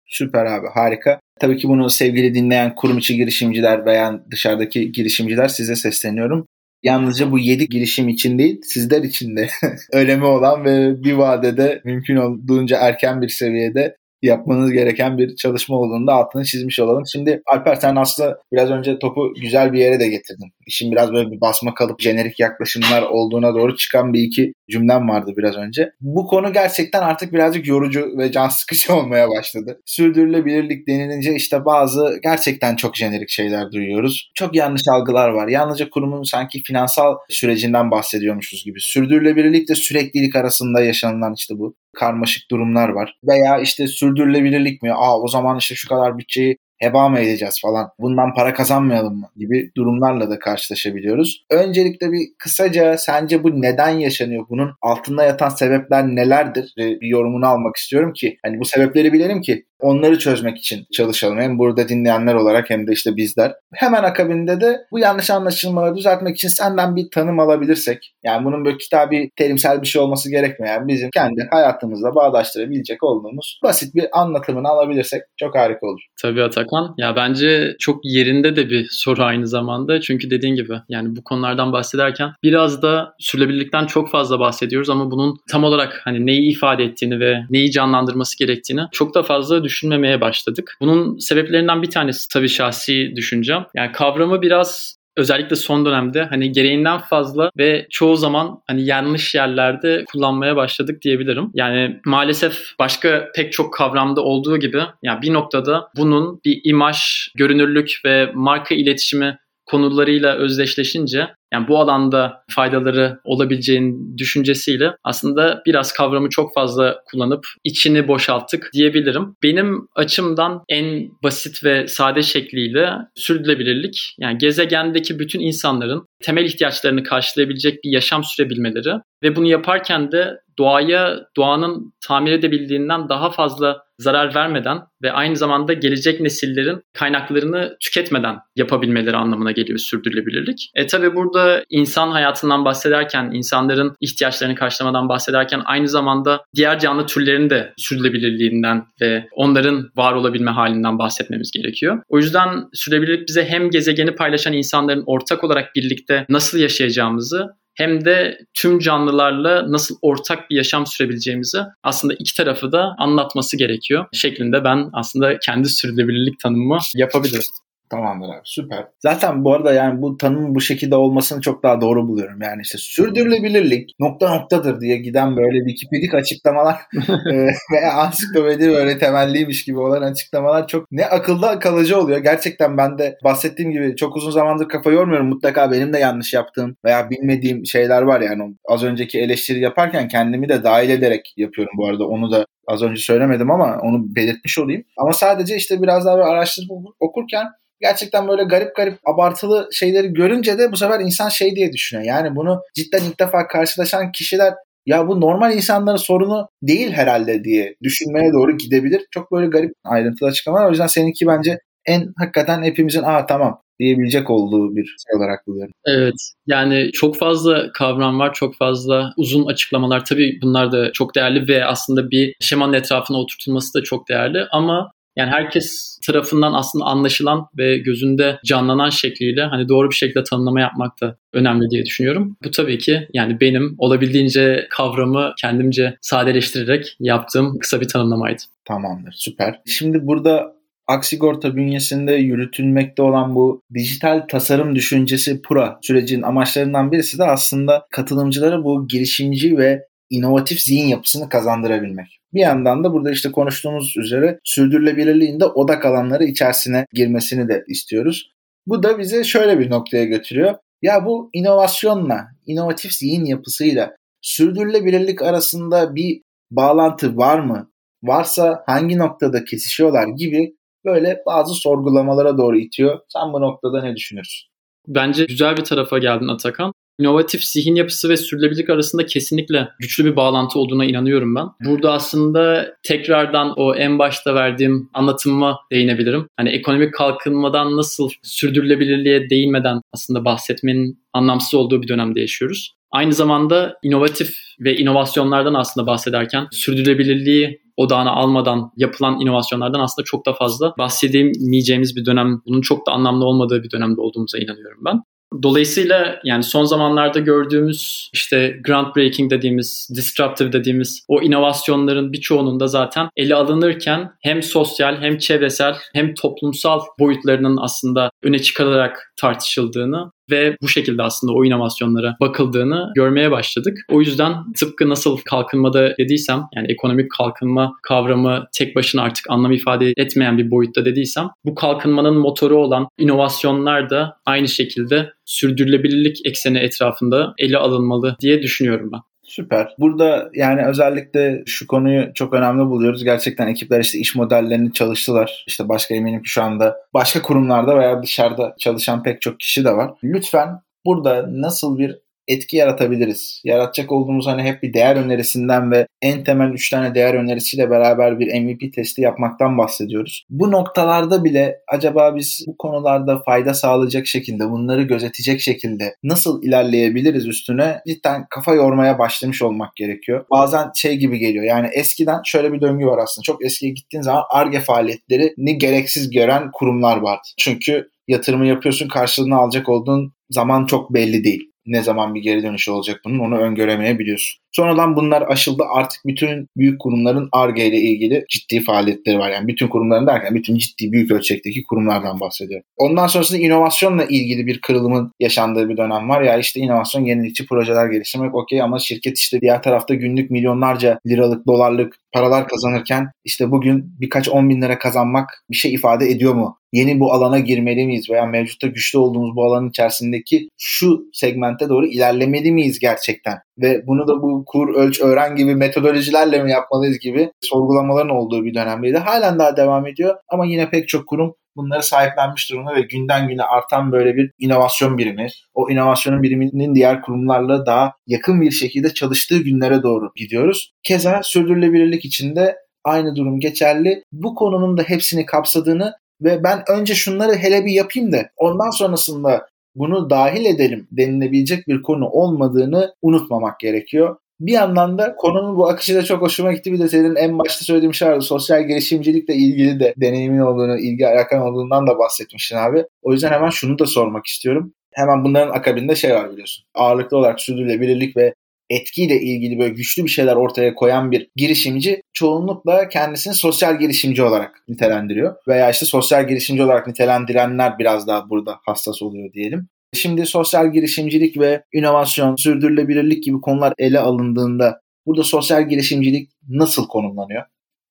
Süper 0.06 0.46
abi 0.46 0.68
harika. 0.74 1.20
Tabii 1.40 1.58
ki 1.58 1.68
bunu 1.68 1.90
sevgili 1.90 2.34
dinleyen 2.34 2.76
kurum 2.76 2.98
içi 2.98 3.16
girişimciler 3.16 3.86
veya 3.86 4.24
dışarıdaki 4.32 4.92
girişimciler 4.92 5.48
size 5.48 5.76
sesleniyorum 5.76 6.48
yalnızca 6.84 7.32
bu 7.32 7.40
7 7.40 7.70
girişim 7.70 8.10
için 8.10 8.40
değil 8.40 8.62
sizler 8.64 9.04
için 9.04 9.36
de 9.36 9.50
önemi 9.94 10.26
olan 10.26 10.66
ve 10.66 11.04
bir 11.04 11.14
vadede 11.14 11.82
mümkün 11.86 12.16
olduğunca 12.16 12.78
erken 12.78 13.22
bir 13.22 13.30
seviyede 13.30 13.98
yapmanız 14.22 14.72
gereken 14.72 15.18
bir 15.18 15.36
çalışma 15.36 15.76
olduğunu 15.76 16.08
da 16.08 16.14
altını 16.14 16.46
çizmiş 16.46 16.80
olalım. 16.80 17.04
Şimdi 17.12 17.42
Alper 17.54 17.76
sen 17.76 17.96
aslında 17.96 18.38
biraz 18.54 18.72
önce 18.72 19.00
topu 19.00 19.34
güzel 19.42 19.74
bir 19.74 19.80
yere 19.80 20.00
de 20.00 20.08
getirdin. 20.08 20.52
İşin 20.68 20.92
biraz 20.92 21.14
böyle 21.14 21.32
bir 21.32 21.42
basma 21.42 21.74
kalıp 21.74 22.02
jenerik 22.02 22.40
yaklaşımlar 22.40 23.02
olduğuna 23.02 23.56
doğru 23.56 23.76
çıkan 23.76 24.14
bir 24.14 24.24
iki 24.24 24.54
cümlem 24.72 25.10
vardı 25.10 25.34
biraz 25.38 25.56
önce. 25.58 25.92
Bu 26.02 26.28
konu 26.28 26.54
gerçekten 26.54 27.02
artık 27.02 27.34
birazcık 27.34 27.68
yorucu 27.68 28.18
ve 28.18 28.32
can 28.32 28.50
sıkıcı 28.50 28.94
olmaya 28.96 29.30
başladı. 29.30 29.82
Sürdürülebilirlik 29.86 30.88
denilince 30.88 31.36
işte 31.36 31.66
bazı 31.66 32.20
gerçekten 32.24 32.76
çok 32.76 32.96
jenerik 32.96 33.30
şeyler 33.30 33.72
duyuyoruz. 33.72 34.32
Çok 34.36 34.56
yanlış 34.56 34.82
algılar 34.88 35.30
var. 35.30 35.48
Yalnızca 35.48 35.90
kurumun 35.90 36.24
sanki 36.24 36.64
finansal 36.64 37.16
sürecinden 37.30 37.92
bahsediyormuşuz 37.92 38.66
gibi. 38.66 38.80
Sürdürülebilirlikle 38.82 39.76
süreklilik 39.76 40.36
arasında 40.36 40.82
yaşanılan 40.82 41.34
işte 41.38 41.54
bu 41.58 41.76
karmaşık 42.00 42.52
durumlar 42.52 42.90
var. 42.90 43.18
Veya 43.28 43.60
işte 43.60 43.88
sürdürülebilirlik 43.88 44.82
mi? 44.84 44.94
Aa 44.94 45.22
o 45.22 45.28
zaman 45.28 45.58
işte 45.58 45.76
şu 45.76 45.90
kadar 45.90 46.18
bütçeyi 46.18 46.58
heba 46.78 47.10
mı 47.10 47.20
edeceğiz 47.20 47.62
falan 47.62 47.90
bundan 48.00 48.34
para 48.34 48.54
kazanmayalım 48.54 49.20
mı 49.20 49.30
gibi 49.36 49.72
durumlarla 49.78 50.30
da 50.30 50.40
karşılaşabiliyoruz. 50.40 51.46
Öncelikle 51.52 52.12
bir 52.12 52.28
kısaca 52.40 52.98
sence 52.98 53.44
bu 53.44 53.62
neden 53.62 53.90
yaşanıyor? 53.90 54.46
Bunun 54.50 54.72
altında 54.82 55.24
yatan 55.24 55.50
sebepler 55.50 56.08
nelerdir? 56.08 56.74
Bir 56.78 57.08
yorumunu 57.08 57.48
almak 57.48 57.76
istiyorum 57.76 58.14
ki 58.14 58.38
hani 58.46 58.60
bu 58.60 58.66
sebepleri 58.66 59.14
bilelim 59.14 59.42
ki 59.42 59.66
Onları 59.80 60.20
çözmek 60.20 60.58
için 60.58 60.86
çalışalım. 60.94 61.40
Hem 61.40 61.60
burada 61.60 61.90
dinleyenler 61.90 62.34
olarak 62.34 62.70
hem 62.70 62.88
de 62.88 62.92
işte 62.92 63.16
bizler. 63.16 63.54
Hemen 63.74 64.04
akabinde 64.04 64.62
de 64.62 64.78
bu 64.92 65.00
yanlış 65.00 65.30
anlaşılmaları 65.30 65.96
düzeltmek 65.96 66.36
için 66.36 66.48
senden 66.48 66.96
bir 66.96 67.08
tanım 67.12 67.40
alabilirsek. 67.40 68.14
Yani 68.24 68.46
bunun 68.46 68.66
böyle 68.66 68.78
kitabi 68.78 69.30
terimsel 69.36 69.82
bir 69.82 69.88
şey 69.88 70.02
olması 70.02 70.32
gerekmeyen 70.32 70.88
bizim 70.88 71.10
kendi 71.14 71.48
hayatımızla 71.52 72.16
bağdaştırabilecek 72.16 73.04
olduğumuz 73.04 73.60
basit 73.64 73.96
bir 73.96 74.20
anlatımını 74.20 74.68
alabilirsek 74.68 75.22
çok 75.38 75.56
harika 75.56 75.88
olur. 75.88 76.02
Tabii 76.22 76.44
Atakan. 76.44 76.94
Ya 76.98 77.16
bence 77.16 77.76
çok 77.80 78.00
yerinde 78.04 78.56
de 78.56 78.70
bir 78.70 78.88
soru 78.92 79.24
aynı 79.24 79.48
zamanda. 79.48 80.02
Çünkü 80.02 80.30
dediğin 80.30 80.56
gibi 80.56 80.74
yani 80.90 81.16
bu 81.16 81.24
konulardan 81.24 81.74
bahsederken 81.74 82.30
biraz 82.44 82.82
da 82.82 83.14
sürülebilirlikten 83.20 83.86
çok 83.86 84.12
fazla 84.12 84.40
bahsediyoruz 84.40 84.90
ama 84.90 85.12
bunun 85.12 85.38
tam 85.52 85.64
olarak 85.64 86.02
hani 86.04 86.26
neyi 86.26 86.52
ifade 86.52 86.84
ettiğini 86.84 87.20
ve 87.20 87.38
neyi 87.50 87.72
canlandırması 87.72 88.38
gerektiğini 88.40 88.82
çok 88.92 89.16
da 89.16 89.24
fazla 89.24 89.64
düşünmemeye 89.68 90.22
başladık. 90.22 90.78
Bunun 90.82 91.18
sebeplerinden 91.18 91.82
bir 91.82 91.90
tanesi 91.90 92.28
tabii 92.34 92.50
şahsi 92.50 93.14
düşüncem. 93.16 93.66
Yani 93.76 93.92
kavramı 93.92 94.42
biraz 94.42 94.98
özellikle 95.18 95.56
son 95.56 95.86
dönemde 95.86 96.24
hani 96.24 96.52
gereğinden 96.52 97.00
fazla 97.00 97.52
ve 97.58 97.88
çoğu 97.90 98.16
zaman 98.16 98.62
hani 98.68 98.86
yanlış 98.86 99.36
yerlerde 99.36 100.06
kullanmaya 100.12 100.56
başladık 100.56 101.02
diyebilirim. 101.02 101.52
Yani 101.54 102.00
maalesef 102.06 102.60
başka 102.80 103.28
pek 103.36 103.54
çok 103.54 103.74
kavramda 103.74 104.22
olduğu 104.22 104.58
gibi 104.58 104.82
yani 105.04 105.22
bir 105.22 105.34
noktada 105.34 105.90
bunun 105.98 106.40
bir 106.46 106.62
imaj, 106.64 107.28
görünürlük 107.36 108.02
ve 108.06 108.32
marka 108.34 108.76
iletişimi 108.76 109.38
konularıyla 109.66 110.36
özdeşleşince 110.36 111.28
yani 111.54 111.68
bu 111.68 111.80
alanda 111.80 112.44
faydaları 112.50 113.20
olabileceğini 113.24 114.18
düşüncesiyle 114.18 114.92
aslında 115.04 115.62
biraz 115.66 115.94
kavramı 115.94 116.30
çok 116.30 116.54
fazla 116.54 117.02
kullanıp 117.12 117.46
içini 117.64 118.08
boşalttık 118.08 118.70
diyebilirim. 118.74 119.36
Benim 119.44 119.88
açımdan 119.96 120.64
en 120.70 121.10
basit 121.24 121.64
ve 121.64 121.88
sade 121.88 122.24
şekliyle 122.24 122.90
sürdürülebilirlik 123.16 124.16
yani 124.20 124.38
gezegendeki 124.38 125.20
bütün 125.20 125.40
insanların 125.40 126.06
temel 126.24 126.46
ihtiyaçlarını 126.46 127.04
karşılayabilecek 127.04 127.84
bir 127.84 127.92
yaşam 127.92 128.24
sürebilmeleri 128.24 128.94
ve 129.24 129.36
bunu 129.36 129.48
yaparken 129.48 130.12
de 130.12 130.42
doğaya 130.58 131.20
doğanın 131.38 131.94
tamir 132.08 132.32
edebildiğinden 132.32 133.10
daha 133.10 133.32
fazla 133.32 133.88
zarar 134.00 134.36
vermeden 134.36 134.82
ve 135.04 135.12
aynı 135.12 135.36
zamanda 135.36 135.74
gelecek 135.74 136.22
nesillerin 136.22 136.82
kaynaklarını 136.94 137.78
tüketmeden 137.80 138.38
yapabilmeleri 138.56 139.18
anlamına 139.18 139.52
geliyor 139.52 139.80
sürdürülebilirlik. 139.80 140.72
E 140.76 140.88
tabi 140.88 141.16
burada 141.16 141.64
insan 141.70 142.12
hayatından 142.12 142.66
bahsederken, 142.66 143.32
insanların 143.34 143.96
ihtiyaçlarını 144.02 144.56
karşılamadan 144.56 145.10
bahsederken 145.10 145.62
aynı 145.66 145.88
zamanda 145.88 146.44
diğer 146.56 146.80
canlı 146.80 147.06
türlerin 147.06 147.50
de 147.50 147.74
sürdürülebilirliğinden 147.78 148.86
ve 149.02 149.28
onların 149.32 149.90
var 149.96 150.14
olabilme 150.14 150.52
halinden 150.52 151.00
bahsetmemiz 151.00 151.52
gerekiyor. 151.52 152.02
O 152.10 152.18
yüzden 152.18 152.50
sürdürülebilirlik 152.74 153.28
bize 153.28 153.46
hem 153.46 153.70
gezegeni 153.70 154.16
paylaşan 154.16 154.54
insanların 154.54 155.04
ortak 155.06 155.44
olarak 155.44 155.76
birlikte 155.76 156.07
nasıl 156.30 156.58
yaşayacağımızı 156.58 157.48
hem 157.76 158.06
de 158.06 158.38
tüm 158.54 158.80
canlılarla 158.80 159.72
nasıl 159.72 159.96
ortak 160.02 160.50
bir 160.50 160.56
yaşam 160.56 160.88
sürebileceğimizi 160.88 161.60
aslında 161.84 162.14
iki 162.14 162.36
tarafı 162.36 162.72
da 162.72 162.96
anlatması 162.98 163.58
gerekiyor 163.58 164.06
şeklinde 164.14 164.64
ben 164.64 164.90
aslında 164.94 165.40
kendi 165.40 165.70
sürdürülebilirlik 165.70 166.40
tanımımı 166.40 166.80
yapabilirim. 166.96 167.42
Tamamdır 167.90 168.30
abi 168.30 168.42
süper. 168.44 168.86
Zaten 169.00 169.44
bu 169.44 169.54
arada 169.54 169.74
yani 169.74 170.02
bu 170.02 170.18
tanımın 170.18 170.56
bu 170.56 170.62
şekilde 170.62 170.96
olmasını 170.96 171.42
çok 171.42 171.64
daha 171.64 171.82
doğru 171.82 172.08
buluyorum. 172.08 172.42
Yani 172.42 172.62
işte 172.62 172.78
sürdürülebilirlik 172.78 173.90
nokta 174.00 174.38
noktadır 174.38 174.82
diye 174.82 174.98
giden 174.98 175.38
böyle 175.38 175.58
Wikipedik 175.58 176.14
açıklamalar 176.14 176.76
e, 177.32 177.36
veya 177.74 177.94
ansiklopedi 177.94 178.70
böyle 178.70 178.98
temelliymiş 178.98 179.66
gibi 179.66 179.80
olan 179.80 180.02
açıklamalar 180.02 180.68
çok 180.68 180.92
ne 180.92 181.06
akılda 181.06 181.60
kalıcı 181.60 182.00
oluyor. 182.00 182.20
Gerçekten 182.20 182.78
ben 182.78 182.98
de 182.98 183.18
bahsettiğim 183.24 183.72
gibi 183.72 183.96
çok 183.96 184.16
uzun 184.16 184.32
zamandır 184.32 184.68
kafa 184.68 184.92
yormuyorum. 184.92 185.28
Mutlaka 185.28 185.72
benim 185.72 185.94
de 185.94 186.00
yanlış 186.00 186.34
yaptığım 186.34 186.78
veya 186.86 187.10
bilmediğim 187.10 187.66
şeyler 187.66 188.02
var 188.02 188.22
yani 188.22 188.56
az 188.70 188.84
önceki 188.84 189.20
eleştiri 189.20 189.60
yaparken 189.60 190.08
kendimi 190.08 190.50
de 190.50 190.64
dahil 190.64 190.90
ederek 190.90 191.34
yapıyorum 191.38 191.74
bu 191.78 191.88
arada. 191.88 192.08
Onu 192.08 192.32
da 192.32 192.46
az 192.68 192.84
önce 192.84 193.02
söylemedim 193.02 193.52
ama 193.52 193.78
onu 193.84 194.16
belirtmiş 194.16 194.60
olayım. 194.60 194.84
Ama 194.98 195.14
sadece 195.14 195.56
işte 195.56 195.82
biraz 195.82 196.06
daha 196.06 196.16
araştırıp 196.16 196.70
okurken 197.00 197.46
gerçekten 197.82 198.28
böyle 198.28 198.44
garip 198.44 198.76
garip 198.76 199.00
abartılı 199.06 199.70
şeyleri 199.72 200.14
görünce 200.14 200.58
de 200.58 200.72
bu 200.72 200.78
sefer 200.78 201.00
insan 201.00 201.30
şey 201.30 201.56
diye 201.56 201.74
düşünüyor. 201.74 202.08
Yani 202.08 202.36
bunu 202.36 202.62
cidden 202.76 203.04
ilk 203.04 203.20
defa 203.20 203.48
karşılaşan 203.48 204.12
kişiler 204.12 204.54
ya 204.86 205.08
bu 205.08 205.22
normal 205.22 205.56
insanların 205.56 205.98
sorunu 205.98 206.48
değil 206.62 206.92
herhalde 206.92 207.44
diye 207.44 207.76
düşünmeye 207.84 208.34
doğru 208.34 208.58
gidebilir. 208.58 209.06
Çok 209.12 209.32
böyle 209.32 209.48
garip 209.48 209.74
ayrıntılı 209.86 210.30
açıklamalar. 210.30 210.68
O 210.68 210.70
yüzden 210.70 210.88
seninki 210.88 211.28
bence 211.28 211.60
en 211.86 212.14
hakikaten 212.18 212.64
hepimizin 212.64 213.04
aa 213.04 213.26
tamam 213.26 213.62
diyebilecek 213.80 214.30
olduğu 214.30 214.76
bir 214.76 214.86
şey 214.86 215.18
olarak 215.18 215.48
buluyorum. 215.48 215.74
Evet 215.86 216.14
yani 216.48 216.92
çok 216.94 217.18
fazla 217.18 217.72
kavram 217.72 218.20
var 218.20 218.34
çok 218.34 218.56
fazla 218.56 219.14
uzun 219.18 219.46
açıklamalar 219.46 220.06
tabii 220.06 220.40
bunlar 220.42 220.72
da 220.72 220.92
çok 220.92 221.16
değerli 221.16 221.48
ve 221.48 221.66
aslında 221.66 222.12
bir 222.12 222.36
şemanın 222.40 222.74
etrafına 222.74 223.18
oturtulması 223.18 223.80
da 223.80 223.84
çok 223.84 224.10
değerli 224.10 224.46
ama 224.52 224.92
yani 225.18 225.32
herkes 225.32 226.00
tarafından 226.06 226.54
aslında 226.54 226.86
anlaşılan 226.86 227.48
ve 227.58 227.78
gözünde 227.78 228.40
canlanan 228.46 228.90
şekliyle 228.90 229.44
hani 229.44 229.70
doğru 229.70 229.90
bir 229.90 229.96
şekilde 229.96 230.24
tanımlama 230.24 230.62
yapmak 230.62 231.02
da 231.02 231.18
önemli 231.34 231.70
diye 231.70 231.86
düşünüyorum. 231.86 232.38
Bu 232.44 232.52
tabii 232.52 232.78
ki 232.78 233.08
yani 233.14 233.40
benim 233.40 233.76
olabildiğince 233.78 234.68
kavramı 234.70 235.34
kendimce 235.42 235.98
sadeleştirerek 236.02 236.98
yaptığım 237.00 237.60
kısa 237.60 237.82
bir 237.82 237.88
tanımlamaydı. 237.88 238.42
Tamamdır, 238.66 239.14
süper. 239.16 239.60
Şimdi 239.66 240.08
burada 240.08 240.58
Aksigorta 240.88 241.56
bünyesinde 241.56 242.14
yürütülmekte 242.14 243.02
olan 243.02 243.36
bu 243.36 243.62
dijital 243.74 244.26
tasarım 244.30 244.76
düşüncesi 244.76 245.42
PURA 245.42 245.80
sürecinin 245.82 246.22
amaçlarından 246.22 246.92
birisi 246.92 247.18
de 247.18 247.24
aslında 247.24 247.88
katılımcılara 247.92 248.64
bu 248.64 248.88
girişimci 248.88 249.58
ve 249.58 249.88
inovatif 250.10 250.62
zihin 250.62 250.88
yapısını 250.88 251.30
kazandırabilmek. 251.30 252.20
Bir 252.34 252.42
yandan 252.42 252.84
da 252.84 252.94
burada 252.94 253.12
işte 253.12 253.32
konuştuğumuz 253.32 253.98
üzere 253.98 254.40
sürdürülebilirliğin 254.44 255.40
de 255.40 255.46
odak 255.46 255.86
alanları 255.86 256.24
içerisine 256.24 256.86
girmesini 256.94 257.48
de 257.50 257.64
istiyoruz. 257.68 258.32
Bu 258.68 258.84
da 258.84 259.00
bize 259.00 259.24
şöyle 259.24 259.60
bir 259.60 259.70
noktaya 259.70 260.06
götürüyor. 260.06 260.56
Ya 260.82 261.06
bu 261.06 261.30
inovasyonla, 261.34 262.28
inovatif 262.46 262.94
zihin 262.94 263.26
yapısıyla 263.26 263.96
sürdürülebilirlik 264.22 265.22
arasında 265.22 265.96
bir 265.96 266.22
bağlantı 266.52 267.18
var 267.18 267.40
mı? 267.40 267.72
Varsa 268.04 268.64
hangi 268.66 268.98
noktada 268.98 269.46
kesişiyorlar 269.46 270.08
gibi 270.08 270.56
böyle 270.86 271.22
bazı 271.26 271.54
sorgulamalara 271.54 272.38
doğru 272.38 272.58
itiyor. 272.58 273.00
Sen 273.08 273.34
bu 273.34 273.42
noktada 273.42 273.82
ne 273.82 273.96
düşünürsün? 273.96 274.50
Bence 274.88 275.26
güzel 275.26 275.58
bir 275.58 275.64
tarafa 275.64 275.98
geldin 275.98 276.28
Atakan 276.28 276.74
inovatif 277.00 277.44
zihin 277.44 277.76
yapısı 277.76 278.10
ve 278.10 278.18
sürdürülebilirlik 278.18 278.70
arasında 278.70 279.06
kesinlikle 279.06 279.68
güçlü 279.80 280.06
bir 280.06 280.16
bağlantı 280.16 280.60
olduğuna 280.60 280.86
inanıyorum 280.86 281.36
ben. 281.36 281.48
Burada 281.66 281.94
aslında 281.94 282.74
tekrardan 282.84 283.54
o 283.58 283.76
en 283.76 284.00
başta 284.00 284.36
verdiğim 284.36 284.90
anlatıma 284.94 285.60
değinebilirim. 285.72 286.28
Hani 286.38 286.50
ekonomik 286.50 286.94
kalkınmadan 286.94 287.78
nasıl 287.78 288.10
sürdürülebilirliğe 288.24 289.30
değinmeden 289.30 289.82
aslında 289.94 290.26
bahsetmenin 290.26 291.00
anlamsız 291.14 291.54
olduğu 291.54 291.82
bir 291.82 291.88
dönemde 291.88 292.22
yaşıyoruz. 292.22 292.78
Aynı 292.92 293.14
zamanda 293.14 293.78
inovatif 293.84 294.36
ve 294.60 294.78
inovasyonlardan 294.78 295.54
aslında 295.54 295.88
bahsederken 295.88 296.48
sürdürülebilirliği 296.52 297.62
odağına 297.78 298.12
almadan 298.12 298.72
yapılan 298.78 299.20
inovasyonlardan 299.20 299.80
aslında 299.80 300.06
çok 300.06 300.26
da 300.26 300.34
fazla 300.34 300.74
bahsedemeyeceğimiz 300.78 301.96
bir 301.96 302.06
dönem, 302.06 302.42
bunun 302.46 302.62
çok 302.62 302.88
da 302.88 302.92
anlamlı 302.92 303.26
olmadığı 303.26 303.64
bir 303.64 303.72
dönemde 303.72 304.02
olduğumuza 304.02 304.38
inanıyorum 304.38 304.82
ben. 304.86 305.02
Dolayısıyla 305.44 306.20
yani 306.24 306.44
son 306.44 306.66
zamanlarda 306.66 307.20
gördüğümüz 307.20 308.10
işte 308.14 308.60
groundbreaking 308.64 309.32
dediğimiz, 309.32 309.90
disruptive 309.96 310.52
dediğimiz 310.52 311.06
o 311.08 311.22
inovasyonların 311.22 312.14
birçoğunun 312.14 312.60
da 312.60 312.68
zaten 312.68 313.10
ele 313.16 313.36
alınırken 313.36 314.12
hem 314.24 314.44
sosyal 314.44 315.02
hem 315.02 315.18
çevresel 315.18 315.76
hem 315.94 316.14
toplumsal 316.14 316.80
boyutlarının 317.00 317.58
aslında 317.62 318.12
öne 318.24 318.40
çıkarılarak 318.40 319.14
tartışıldığını 319.22 320.12
ve 320.32 320.58
bu 320.62 320.68
şekilde 320.68 321.04
aslında 321.04 321.34
o 321.34 321.46
inovasyonlara 321.46 322.16
bakıldığını 322.22 322.92
görmeye 322.96 323.32
başladık. 323.32 323.78
O 323.90 324.02
yüzden 324.02 324.34
tıpkı 324.54 324.90
nasıl 324.90 325.18
kalkınmada 325.18 325.98
dediysem 325.98 326.44
yani 326.56 326.72
ekonomik 326.72 327.12
kalkınma 327.12 327.74
kavramı 327.84 328.46
tek 328.54 328.76
başına 328.76 329.02
artık 329.02 329.26
anlam 329.30 329.52
ifade 329.52 329.94
etmeyen 329.98 330.38
bir 330.38 330.52
boyutta 330.52 330.86
dediysem 330.86 331.30
bu 331.46 331.56
kalkınmanın 331.56 332.18
motoru 332.18 332.58
olan 332.58 332.88
inovasyonlar 332.98 333.90
da 333.90 334.18
aynı 334.26 334.48
şekilde 334.48 335.10
sürdürülebilirlik 335.26 336.26
ekseni 336.26 336.58
etrafında 336.58 337.34
ele 337.38 337.58
alınmalı 337.58 338.16
diye 338.22 338.42
düşünüyorum 338.42 338.90
ben. 338.94 339.00
Süper. 339.28 339.76
Burada 339.80 340.30
yani 340.34 340.66
özellikle 340.66 341.44
şu 341.46 341.68
konuyu 341.68 342.14
çok 342.14 342.34
önemli 342.34 342.66
buluyoruz. 342.66 343.04
Gerçekten 343.04 343.48
ekipler 343.48 343.80
işte 343.80 344.00
iş 344.00 344.16
modellerini 344.16 344.74
çalıştılar. 344.74 345.44
İşte 345.48 345.70
başka 345.70 345.96
eminim 345.96 346.22
ki 346.22 346.30
şu 346.30 346.44
anda 346.44 346.78
başka 346.94 347.22
kurumlarda 347.22 347.78
veya 347.78 348.04
dışarıda 348.04 348.56
çalışan 348.60 349.04
pek 349.04 349.22
çok 349.22 349.40
kişi 349.40 349.66
de 349.66 349.72
var. 349.72 349.92
Lütfen 350.04 350.62
burada 350.86 351.26
nasıl 351.30 351.78
bir 351.78 352.00
etki 352.28 352.58
yaratabiliriz. 352.58 353.42
Yaratacak 353.44 353.92
olduğumuz 353.92 354.28
hani 354.28 354.44
hep 354.44 354.64
bir 354.64 354.74
değer 354.74 354.96
önerisinden 354.96 355.72
ve 355.72 355.88
en 356.02 356.24
temel 356.24 356.50
3 356.50 356.70
tane 356.70 356.96
değer 356.96 357.14
önerisiyle 357.14 357.70
beraber 357.70 358.20
bir 358.20 358.42
MVP 358.42 358.74
testi 358.74 359.02
yapmaktan 359.02 359.58
bahsediyoruz. 359.58 360.26
Bu 360.30 360.52
noktalarda 360.52 361.24
bile 361.24 361.60
acaba 361.68 362.16
biz 362.16 362.46
bu 362.48 362.58
konularda 362.58 363.22
fayda 363.26 363.54
sağlayacak 363.54 364.08
şekilde, 364.08 364.50
bunları 364.50 364.82
gözetecek 364.84 365.42
şekilde 365.42 365.96
nasıl 366.04 366.44
ilerleyebiliriz 366.44 367.28
üstüne 367.28 367.80
cidden 367.88 368.26
kafa 368.30 368.54
yormaya 368.54 369.00
başlamış 369.00 369.42
olmak 369.42 369.76
gerekiyor. 369.76 370.26
Bazen 370.32 370.72
şey 370.76 370.96
gibi 370.96 371.20
geliyor 371.20 371.46
yani 371.46 371.68
eskiden 371.74 372.22
şöyle 372.26 372.54
bir 372.54 372.62
döngü 372.62 372.86
var 372.86 372.98
aslında. 372.98 373.24
Çok 373.24 373.46
eskiye 373.46 373.72
gittiğin 373.72 374.02
zaman 374.02 374.24
ARGE 374.30 374.60
faaliyetlerini 374.60 375.58
gereksiz 375.58 376.10
gören 376.10 376.50
kurumlar 376.54 376.98
vardı. 376.98 377.28
Çünkü 377.38 377.90
yatırımı 378.08 378.48
yapıyorsun 378.48 378.88
karşılığını 378.88 379.36
alacak 379.38 379.70
olduğun 379.70 380.14
zaman 380.30 380.66
çok 380.66 380.94
belli 380.94 381.24
değil 381.24 381.52
ne 381.68 381.84
zaman 381.84 382.16
bir 382.16 382.22
geri 382.22 382.44
dönüş 382.44 382.70
olacak 382.70 383.02
bunun 383.06 383.20
onu 383.20 383.38
öngöremeyebiliyorsun. 383.40 384.42
Sonradan 384.58 384.96
bunlar 384.96 385.24
aşıldı. 385.28 385.64
Artık 385.74 386.02
bütün 386.06 386.48
büyük 386.58 386.82
kurumların 386.82 387.30
ARGE 387.32 387.66
ile 387.66 387.78
ilgili 387.78 388.26
ciddi 388.30 388.64
faaliyetleri 388.64 389.20
var. 389.20 389.30
Yani 389.30 389.48
bütün 389.48 389.68
kurumların 389.68 390.08
derken 390.08 390.36
bütün 390.36 390.58
ciddi 390.58 390.92
büyük 390.92 391.12
ölçekteki 391.12 391.64
kurumlardan 391.64 392.20
bahsediyorum. 392.20 392.66
Ondan 392.78 393.08
sonrasında 393.08 393.40
inovasyonla 393.40 394.06
ilgili 394.06 394.48
bir 394.48 394.62
kırılımın 394.62 395.12
yaşandığı 395.20 395.70
bir 395.70 395.78
dönem 395.78 396.10
var. 396.10 396.22
Ya 396.22 396.38
işte 396.38 396.60
inovasyon 396.60 397.06
yenilikçi 397.06 397.46
projeler 397.46 397.88
geliştirmek 397.88 398.36
okey 398.36 398.62
ama 398.62 398.80
şirket 398.80 399.18
işte 399.18 399.42
diğer 399.42 399.64
tarafta 399.64 399.94
günlük 399.94 400.32
milyonlarca 400.32 401.00
liralık, 401.08 401.48
dolarlık 401.48 401.98
paralar 402.14 402.48
kazanırken 402.48 403.12
işte 403.26 403.52
bugün 403.52 403.94
birkaç 404.02 404.30
on 404.30 404.50
bin 404.50 404.62
lira 404.62 404.80
kazanmak 404.80 405.44
bir 405.52 405.56
şey 405.56 405.74
ifade 405.74 406.10
ediyor 406.10 406.34
mu? 406.34 406.58
Yeni 406.74 407.00
bu 407.00 407.14
alana 407.14 407.40
girmeli 407.40 407.86
miyiz 407.86 408.10
veya 408.10 408.26
mevcutta 408.26 408.68
güçlü 408.68 409.00
olduğumuz 409.00 409.36
bu 409.36 409.46
alanın 409.46 409.70
içerisindeki 409.70 410.50
şu 410.58 411.06
segmente 411.14 411.70
doğru 411.70 411.88
ilerlemeli 411.88 412.52
miyiz 412.52 412.80
gerçekten? 412.80 413.47
Ve 413.62 413.88
bunu 413.88 414.08
da 414.08 414.22
bu 414.22 414.44
kur, 414.46 414.76
ölç, 414.76 415.02
öğren 415.02 415.36
gibi 415.36 415.56
metodolojilerle 415.56 416.44
mi 416.44 416.52
yapmalıyız 416.52 417.00
gibi 417.00 417.32
sorgulamaların 417.42 418.10
olduğu 418.10 418.44
bir 418.44 418.54
dönemdeydi. 418.54 418.98
Halen 418.98 419.40
daha 419.40 419.58
devam 419.58 419.88
ediyor 419.88 420.16
ama 420.30 420.46
yine 420.46 420.70
pek 420.70 420.88
çok 420.88 421.08
kurum 421.08 421.36
bunları 421.58 421.84
sahiplenmiş 421.84 422.52
durumda 422.52 422.76
ve 422.76 422.82
günden 422.82 423.28
güne 423.28 423.44
artan 423.44 423.92
böyle 423.92 424.16
bir 424.16 424.32
inovasyon 424.40 424.98
birimi, 424.98 425.28
o 425.54 425.70
inovasyonun 425.70 426.24
biriminin 426.24 426.76
diğer 426.76 427.02
kurumlarla 427.02 427.66
daha 427.66 427.94
yakın 428.08 428.42
bir 428.42 428.52
şekilde 428.52 428.94
çalıştığı 428.94 429.38
günlere 429.38 429.84
doğru 429.84 430.12
gidiyoruz. 430.16 430.72
Keza 430.84 431.20
sürdürülebilirlik 431.24 432.06
içinde 432.06 432.56
aynı 432.84 433.16
durum 433.16 433.40
geçerli. 433.40 434.04
Bu 434.12 434.36
konunun 434.36 434.78
da 434.78 434.84
hepsini 434.84 435.26
kapsadığını 435.26 435.94
ve 436.22 436.44
ben 436.44 436.64
önce 436.70 436.96
şunları 436.96 437.36
hele 437.36 437.66
bir 437.66 437.72
yapayım 437.72 438.12
da 438.12 438.30
ondan 438.38 438.70
sonrasında 438.70 439.48
bunu 439.78 440.10
dahil 440.10 440.46
edelim 440.46 440.88
denilebilecek 440.92 441.68
bir 441.68 441.82
konu 441.82 442.10
olmadığını 442.10 442.94
unutmamak 443.02 443.60
gerekiyor. 443.60 444.16
Bir 444.40 444.52
yandan 444.52 444.98
da 444.98 445.16
konunun 445.16 445.58
bu 445.58 445.68
akışı 445.70 445.96
da 445.96 446.04
çok 446.04 446.22
hoşuma 446.22 446.54
gitti. 446.54 446.74
Bir 446.74 446.80
de 446.80 446.88
senin 446.88 447.16
en 447.16 447.40
başta 447.40 447.66
söylediğim 447.66 447.94
şey 447.94 448.08
vardı. 448.08 448.22
Sosyal 448.22 448.68
girişimcilikle 448.68 449.36
ilgili 449.36 449.80
de 449.80 449.94
deneyimin 449.98 450.40
olduğunu, 450.40 450.78
ilgi 450.80 451.08
alakan 451.08 451.42
olduğundan 451.42 451.88
da 451.88 452.00
bahsetmiştin 452.00 452.56
abi. 452.56 452.86
O 453.02 453.14
yüzden 453.14 453.32
hemen 453.32 453.50
şunu 453.50 453.80
da 453.80 453.86
sormak 453.86 454.26
istiyorum. 454.26 454.74
Hemen 454.94 455.24
bunların 455.24 455.54
akabinde 455.54 455.96
şey 455.96 456.14
var 456.14 456.32
biliyorsun. 456.32 456.66
Ağırlıklı 456.76 457.18
olarak 457.18 457.42
sürdürülebilirlik 457.42 458.18
ve 458.18 458.34
etkiyle 458.70 459.22
ilgili 459.22 459.60
böyle 459.60 459.74
güçlü 459.74 460.04
bir 460.04 460.10
şeyler 460.10 460.36
ortaya 460.36 460.76
koyan 460.76 461.12
bir 461.12 461.30
girişimci 461.36 462.02
çoğunlukla 462.14 462.90
kendisini 462.90 463.34
sosyal 463.34 463.80
girişimci 463.80 464.24
olarak 464.24 464.64
nitelendiriyor. 464.68 465.36
Veya 465.48 465.72
işte 465.72 465.86
sosyal 465.86 466.28
girişimci 466.28 466.64
olarak 466.64 466.88
nitelendirenler 466.88 467.80
biraz 467.80 468.08
daha 468.08 468.30
burada 468.30 468.60
hassas 468.66 469.02
oluyor 469.02 469.34
diyelim. 469.34 469.68
Şimdi 469.94 470.26
sosyal 470.26 470.74
girişimcilik 470.74 471.40
ve 471.40 471.64
inovasyon, 471.74 472.36
sürdürülebilirlik 472.36 473.24
gibi 473.24 473.42
konular 473.42 473.74
ele 473.78 474.00
alındığında 474.00 474.82
burada 475.06 475.24
sosyal 475.24 475.70
girişimcilik 475.70 476.32
nasıl 476.50 476.88
konumlanıyor? 476.88 477.44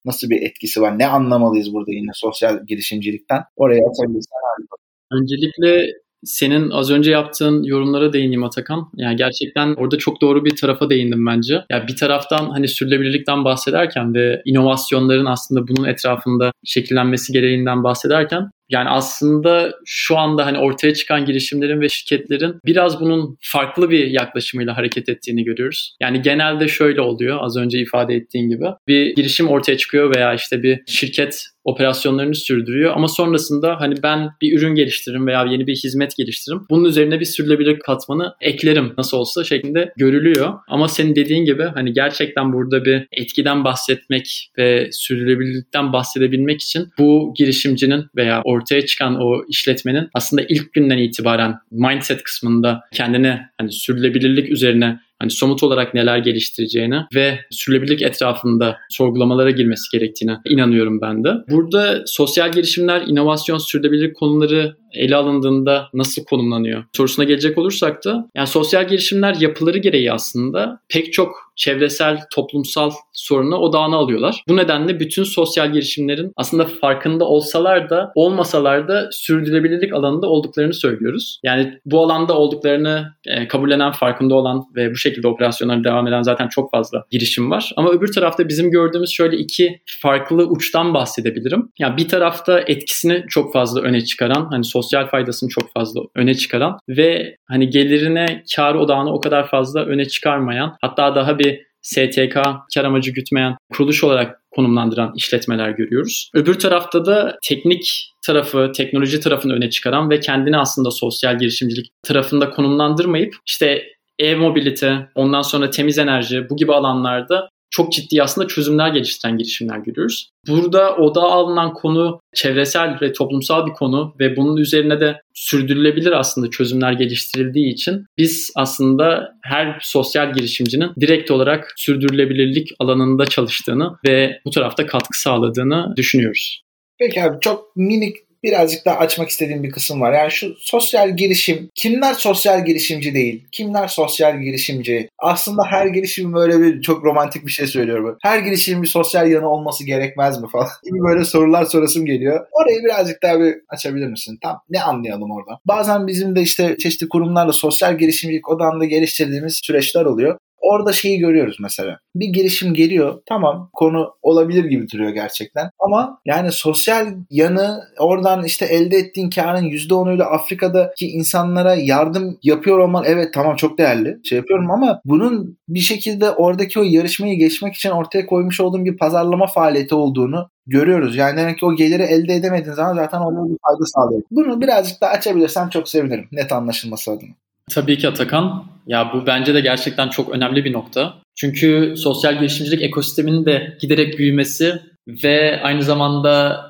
Nasıl 0.05 0.31
bir 0.31 0.43
etkisi 0.43 0.81
var? 0.81 0.99
Ne 0.99 1.07
anlamalıyız 1.07 1.73
burada 1.75 1.93
yine 1.93 2.11
sosyal 2.15 2.67
girişimcilikten? 2.67 3.43
Oraya 3.57 3.81
atabilirsen 3.89 4.39
harika. 4.43 4.77
Öncelikle 5.13 5.93
senin 6.25 6.71
az 6.71 6.91
önce 6.91 7.11
yaptığın 7.11 7.63
yorumlara 7.63 8.13
değineyim 8.13 8.45
Atakan. 8.45 8.89
Yani 8.97 9.17
gerçekten 9.17 9.75
orada 9.75 9.99
çok 9.99 10.21
doğru 10.21 10.45
bir 10.45 10.57
tarafa 10.57 10.91
değindim 10.91 11.27
bence. 11.27 11.55
Ya 11.55 11.65
yani 11.71 11.89
bir 11.89 11.97
taraftan 11.97 12.51
hani 12.51 12.69
sürdürülebilirlikten 12.69 13.45
bahsederken 13.45 14.15
ve 14.15 14.43
inovasyonların 14.45 15.27
aslında 15.27 15.69
bunun 15.69 15.89
etrafında 15.89 16.53
şekillenmesi 16.65 17.33
gereğinden 17.33 17.85
bahsederken 17.85 18.51
yani 18.69 18.89
aslında 18.89 19.73
şu 19.85 20.19
anda 20.19 20.47
hani 20.47 20.59
ortaya 20.59 20.95
çıkan 20.95 21.25
girişimlerin 21.25 21.81
ve 21.81 21.89
şirketlerin 21.89 22.55
biraz 22.65 23.01
bunun 23.01 23.37
farklı 23.41 23.91
bir 23.91 24.07
yaklaşımıyla 24.07 24.77
hareket 24.77 25.09
ettiğini 25.09 25.45
görüyoruz. 25.45 25.97
Yani 26.01 26.23
genelde 26.23 26.69
şöyle 26.69 27.01
oluyor 27.01 27.39
az 27.41 27.57
önce 27.57 27.79
ifade 27.79 28.15
ettiğin 28.15 28.49
gibi. 28.49 28.65
Bir 28.89 29.15
girişim 29.15 29.49
ortaya 29.49 29.77
çıkıyor 29.77 30.15
veya 30.17 30.35
işte 30.35 30.63
bir 30.63 30.83
şirket 30.87 31.47
operasyonlarını 31.67 32.35
sürdürüyor 32.35 32.93
ama 32.97 33.09
sonrasında 33.09 33.81
hani 33.81 33.95
ben 34.03 34.31
bir 34.41 34.59
ürün 34.59 34.75
geliştiririm 34.75 35.27
veya 35.27 35.45
yeni 35.45 35.67
bir 35.67 35.77
hizmet 35.77 36.17
geliştiririm. 36.17 36.63
Bunun 36.71 36.85
üzerine 36.85 37.21
bir 37.21 37.25
sürdürülebilir 37.25 37.79
katmanı 37.79 38.35
eklerim 38.41 38.93
nasıl 38.99 39.17
olsa 39.17 39.45
şeklinde 39.45 39.93
görülüyor. 39.97 40.55
Ama 40.69 40.89
senin 40.89 41.17
dediğin 41.17 41.45
gibi 41.45 41.63
hani 41.63 41.93
gerçekten 41.93 42.53
burada 42.53 42.85
bir 42.85 43.07
etkiden 43.13 43.65
bahsetmek 43.65 44.51
ve 44.59 44.89
sürdürülebilirlikten 44.93 45.93
bahsedebilmek 45.93 46.63
için 46.63 46.89
bu 46.99 47.35
girişimcinin 47.37 48.05
veya 48.17 48.43
ortaya 48.45 48.87
çıkan 48.87 49.17
o 49.21 49.45
işletmenin 49.49 50.09
aslında 50.15 50.43
ilk 50.49 50.73
günden 50.73 50.99
itibaren 50.99 51.55
mindset 51.71 52.23
kısmında 52.23 52.81
kendine 52.93 53.41
hani 53.59 53.73
sürdürülebilirlik 53.73 54.51
üzerine 54.51 55.01
hani 55.19 55.31
somut 55.31 55.63
olarak 55.63 55.95
neler 55.95 56.19
geliştireceğini 56.19 57.01
ve 57.15 57.39
sürülebilirlik 57.51 58.03
etrafında 58.03 58.77
sorgulamalara 58.91 59.51
girmesi 59.51 59.99
gerektiğine 59.99 60.37
inanıyorum 60.45 61.01
ben 61.01 61.25
de. 61.25 61.29
Burada 61.51 62.03
sosyal 62.07 62.53
girişimler, 62.53 63.03
inovasyon, 63.07 63.59
sürdürülebilirlik 63.59 64.17
konuları 64.17 64.77
ele 64.97 65.17
alındığında 65.17 65.89
nasıl 65.95 66.25
konumlanıyor 66.25 66.85
sorusuna 66.93 67.25
gelecek 67.25 67.59
olursak 67.59 68.05
da 68.05 68.29
yani 68.35 68.47
sosyal 68.47 68.89
girişimler 68.89 69.37
yapıları 69.41 69.79
gereği 69.79 70.13
aslında 70.13 70.81
pek 70.89 71.13
çok 71.13 71.47
çevresel, 71.57 72.21
toplumsal 72.35 72.91
sorunu 73.13 73.57
odağına 73.57 73.97
alıyorlar. 73.97 74.45
Bu 74.49 74.57
nedenle 74.57 75.01
bütün 75.01 75.25
sosyal 75.25 75.73
girişimlerin 75.73 76.33
aslında 76.37 76.65
farkında 76.65 77.25
olsalar 77.25 77.91
da 77.91 78.13
olmasalar 78.15 78.89
da 78.89 79.09
sürdürülebilirlik 79.13 79.93
alanında 79.93 80.27
olduklarını 80.27 80.75
söylüyoruz. 80.75 81.41
Yani 81.43 81.79
bu 81.87 82.05
alanda 82.05 82.35
olduklarını 82.35 83.15
e, 83.27 83.49
kabullenen, 83.49 83.93
farkında 83.93 84.35
olan 84.35 84.65
ve 84.77 84.91
bu 84.91 84.97
şekilde 84.97 85.29
operasyonlara 85.29 85.85
devam 85.85 86.07
eden 86.07 86.23
zaten 86.23 86.49
çok 86.49 86.71
fazla 86.71 87.05
girişim 87.11 87.51
var. 87.51 87.73
Ama 87.77 87.91
öbür 87.91 88.13
tarafta 88.13 88.49
bizim 88.49 88.71
gördüğümüz 88.71 89.11
şöyle 89.11 89.37
iki 89.37 89.81
farklı 90.03 90.47
uçtan 90.47 90.95
bahsedebilirim. 90.95 91.69
Yani 91.79 91.97
bir 91.97 92.09
tarafta 92.09 92.61
etkisini 92.61 93.25
çok 93.29 93.53
fazla 93.53 93.81
öne 93.81 94.01
çıkaran, 94.01 94.49
hani 94.51 94.65
sosyal 94.65 94.86
faydasını 95.11 95.49
çok 95.49 95.73
fazla 95.73 96.01
öne 96.15 96.35
çıkaran 96.35 96.79
ve 96.89 97.37
hani 97.49 97.71
gelirine, 97.71 98.43
kar 98.57 98.75
odağını 98.75 99.13
o 99.13 99.21
kadar 99.21 99.49
fazla 99.49 99.85
öne 99.85 100.05
çıkarmayan, 100.05 100.77
hatta 100.81 101.15
daha 101.15 101.39
bir 101.39 101.67
STK, 101.83 102.35
kar 102.75 102.85
amacı 102.85 103.11
gütmeyen 103.11 103.57
kuruluş 103.73 104.05
olarak 104.05 104.41
konumlandıran 104.51 105.13
işletmeler 105.17 105.71
görüyoruz. 105.71 106.31
Öbür 106.35 106.59
tarafta 106.59 107.07
da 107.07 107.39
teknik 107.43 108.13
tarafı, 108.23 108.73
teknoloji 108.77 109.21
tarafını 109.21 109.53
öne 109.53 109.71
çıkaran 109.71 110.11
ve 110.11 110.21
kendini 110.21 110.59
aslında 110.59 110.91
sosyal 110.91 111.39
girişimcilik 111.39 111.87
tarafında 112.03 112.51
konumlandırmayıp 112.51 113.35
işte 113.47 113.85
e-mobilite, 114.19 115.09
ondan 115.15 115.43
sonra 115.43 115.71
temiz 115.71 115.99
enerji 115.99 116.51
bu 116.51 116.57
gibi 116.57 116.75
alanlarda 116.75 117.49
çok 117.71 117.93
ciddi 117.93 118.23
aslında 118.23 118.49
çözümler 118.49 118.89
geliştiren 118.89 119.39
girişimler 119.39 119.79
görüyoruz. 119.79 120.31
Burada 120.49 120.97
oda 120.97 121.23
alınan 121.23 121.75
konu 121.75 122.21
çevresel 122.35 122.99
ve 123.03 123.13
toplumsal 123.13 123.67
bir 123.67 123.73
konu 123.73 124.15
ve 124.21 124.37
bunun 124.37 124.57
üzerine 124.57 125.01
de 125.01 125.21
sürdürülebilir 125.35 126.13
aslında 126.13 126.51
çözümler 126.51 126.93
geliştirildiği 126.93 127.73
için 127.73 128.07
biz 128.19 128.51
aslında 128.57 129.33
her 129.43 129.79
sosyal 129.83 130.33
girişimcinin 130.33 130.91
direkt 131.01 131.31
olarak 131.31 131.73
sürdürülebilirlik 131.77 132.69
alanında 132.79 133.27
çalıştığını 133.27 133.97
ve 134.07 134.41
bu 134.45 134.51
tarafta 134.51 134.87
katkı 134.87 135.21
sağladığını 135.21 135.95
düşünüyoruz. 135.97 136.63
Peki 136.99 137.23
abi 137.23 137.37
çok 137.41 137.77
minik 137.77 138.17
birazcık 138.47 138.85
daha 138.85 138.97
açmak 138.97 139.29
istediğim 139.29 139.63
bir 139.63 139.71
kısım 139.71 140.01
var. 140.01 140.13
Yani 140.13 140.31
şu 140.31 140.55
sosyal 140.59 141.17
girişim, 141.17 141.71
kimler 141.75 142.15
sosyal 142.15 142.65
girişimci 142.65 143.15
değil, 143.15 143.47
kimler 143.53 143.89
sosyal 143.89 144.41
girişimci? 144.41 145.09
Aslında 145.19 145.63
her 145.71 145.87
girişim 145.87 146.35
böyle 146.35 146.61
bir 146.61 146.83
çok 146.83 147.05
romantik 147.05 147.47
bir 147.47 147.51
şey 147.51 147.67
söylüyorum. 147.67 148.19
Her 148.23 148.39
girişimin 148.39 148.83
bir 148.83 148.89
sosyal 148.89 149.31
yanı 149.31 149.49
olması 149.49 149.87
gerekmez 149.87 150.43
mi 150.43 150.49
falan 150.53 150.69
gibi 150.85 150.99
böyle 150.99 151.25
sorular 151.25 151.65
sorasım 151.65 152.07
geliyor. 152.07 152.47
Orayı 152.53 152.85
birazcık 152.85 153.23
daha 153.23 153.41
bir 153.41 153.55
açabilir 153.69 154.07
misin? 154.07 154.39
Tam 154.43 154.61
ne 154.71 154.83
anlayalım 154.83 155.31
orada? 155.31 155.61
Bazen 155.65 156.07
bizim 156.07 156.37
de 156.37 156.43
işte 156.43 156.77
çeşitli 156.79 157.09
kurumlarla 157.09 157.53
sosyal 157.53 157.99
girişimcilik 157.99 158.49
odamda 158.49 158.85
geliştirdiğimiz 158.85 159.61
süreçler 159.65 160.05
oluyor. 160.05 160.39
Orada 160.61 160.93
şeyi 160.93 161.19
görüyoruz 161.19 161.57
mesela. 161.61 161.99
Bir 162.15 162.27
girişim 162.27 162.75
geliyor. 162.75 163.23
Tamam 163.27 163.71
konu 163.73 164.15
olabilir 164.23 164.65
gibi 164.65 164.91
duruyor 164.91 165.11
gerçekten. 165.11 165.71
Ama 165.79 166.19
yani 166.27 166.53
sosyal 166.53 167.07
yanı 167.31 167.81
oradan 167.99 168.45
işte 168.45 168.67
elde 168.67 168.97
ettiğin 168.97 169.31
karın 169.31 169.65
%10'uyla 169.65 170.23
Afrika'daki 170.23 171.07
insanlara 171.09 171.75
yardım 171.75 172.39
yapıyor 172.43 172.79
olman 172.79 173.05
evet 173.07 173.35
tamam 173.35 173.57
çok 173.57 173.79
değerli. 173.79 174.19
Şey 174.25 174.39
yapıyorum 174.39 174.71
ama 174.71 175.01
bunun 175.05 175.59
bir 175.69 175.81
şekilde 175.81 176.31
oradaki 176.31 176.81
o 176.81 176.83
yarışmayı 176.83 177.39
geçmek 177.39 177.75
için 177.75 177.91
ortaya 177.91 178.27
koymuş 178.27 178.61
olduğum 178.61 178.85
bir 178.85 178.97
pazarlama 178.97 179.47
faaliyeti 179.47 179.95
olduğunu 179.95 180.49
görüyoruz. 180.67 181.17
Yani 181.17 181.37
demek 181.37 181.59
ki 181.59 181.67
o 181.67 181.75
geliri 181.75 182.03
elde 182.03 182.35
edemediğin 182.35 182.75
zaman 182.75 182.95
zaten 182.95 183.19
orada 183.21 183.45
bir 183.45 183.59
fayda 183.67 183.87
sağlıyor. 183.87 184.23
Bunu 184.31 184.61
birazcık 184.61 185.01
daha 185.01 185.11
açabilirsem 185.11 185.69
çok 185.69 185.89
sevinirim. 185.89 186.29
Net 186.33 186.53
anlaşılması 186.53 187.11
adına. 187.11 187.31
Tabii 187.71 187.99
ki 187.99 188.09
Atakan. 188.09 188.65
Ya 188.87 189.11
bu 189.15 189.27
bence 189.27 189.55
de 189.55 189.61
gerçekten 189.61 190.09
çok 190.09 190.29
önemli 190.29 190.65
bir 190.65 190.73
nokta. 190.73 191.15
Çünkü 191.37 191.95
sosyal 191.97 192.39
girişimcilik 192.39 192.83
ekosisteminin 192.83 193.47
de 193.47 193.79
giderek 193.81 194.19
büyümesi 194.19 194.83
ve 195.09 195.61
aynı 195.63 195.83
zamanda 195.83 196.61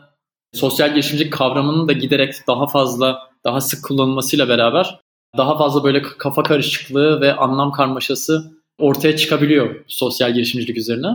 sosyal 0.54 0.90
girişimcilik 0.90 1.32
kavramının 1.32 1.88
da 1.88 1.92
giderek 1.92 2.34
daha 2.48 2.66
fazla, 2.66 3.18
daha 3.44 3.60
sık 3.60 3.84
kullanılmasıyla 3.84 4.48
beraber 4.48 5.00
daha 5.36 5.58
fazla 5.58 5.84
böyle 5.84 6.02
kafa 6.02 6.42
karışıklığı 6.42 7.20
ve 7.20 7.34
anlam 7.34 7.72
karmaşası 7.72 8.52
ortaya 8.78 9.16
çıkabiliyor 9.16 9.84
sosyal 9.86 10.34
girişimcilik 10.34 10.76
üzerine. 10.76 11.08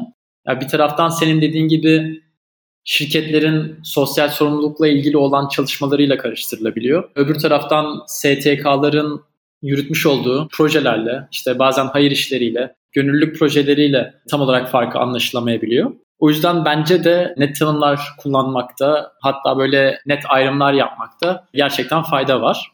Ya 0.48 0.62
bir 0.62 0.68
taraftan 0.68 1.10
senin 1.10 1.42
dediğin 1.42 1.68
gibi 1.68 2.22
şirketlerin 2.84 3.80
sosyal 3.84 4.30
sorumlulukla 4.30 4.88
ilgili 4.88 5.18
olan 5.18 5.48
çalışmalarıyla 5.48 6.18
karıştırılabiliyor. 6.18 7.10
Öbür 7.16 7.36
taraftan 7.36 8.04
STK'ların 8.08 9.22
yürütmüş 9.62 10.06
olduğu 10.06 10.48
projelerle, 10.52 11.28
işte 11.32 11.60
bazen 11.60 11.86
hayır 11.86 12.12
işleriyle, 12.12 12.76
gönüllülük 12.92 13.40
projeleriyle 13.40 14.14
tam 14.30 14.42
olarak 14.42 14.72
farkı 14.72 15.00
anlaşılamayabiliyor. 15.00 15.92
O 16.20 16.30
yüzden 16.30 16.66
bence 16.66 17.04
de 17.04 17.36
net 17.38 17.60
tanımlar 17.60 18.00
kullanmakta, 18.18 19.12
hatta 19.22 19.58
böyle 19.58 20.00
net 20.06 20.24
ayrımlar 20.30 20.74
yapmakta 20.74 21.48
gerçekten 21.54 22.04
fayda 22.04 22.42
var. 22.42 22.72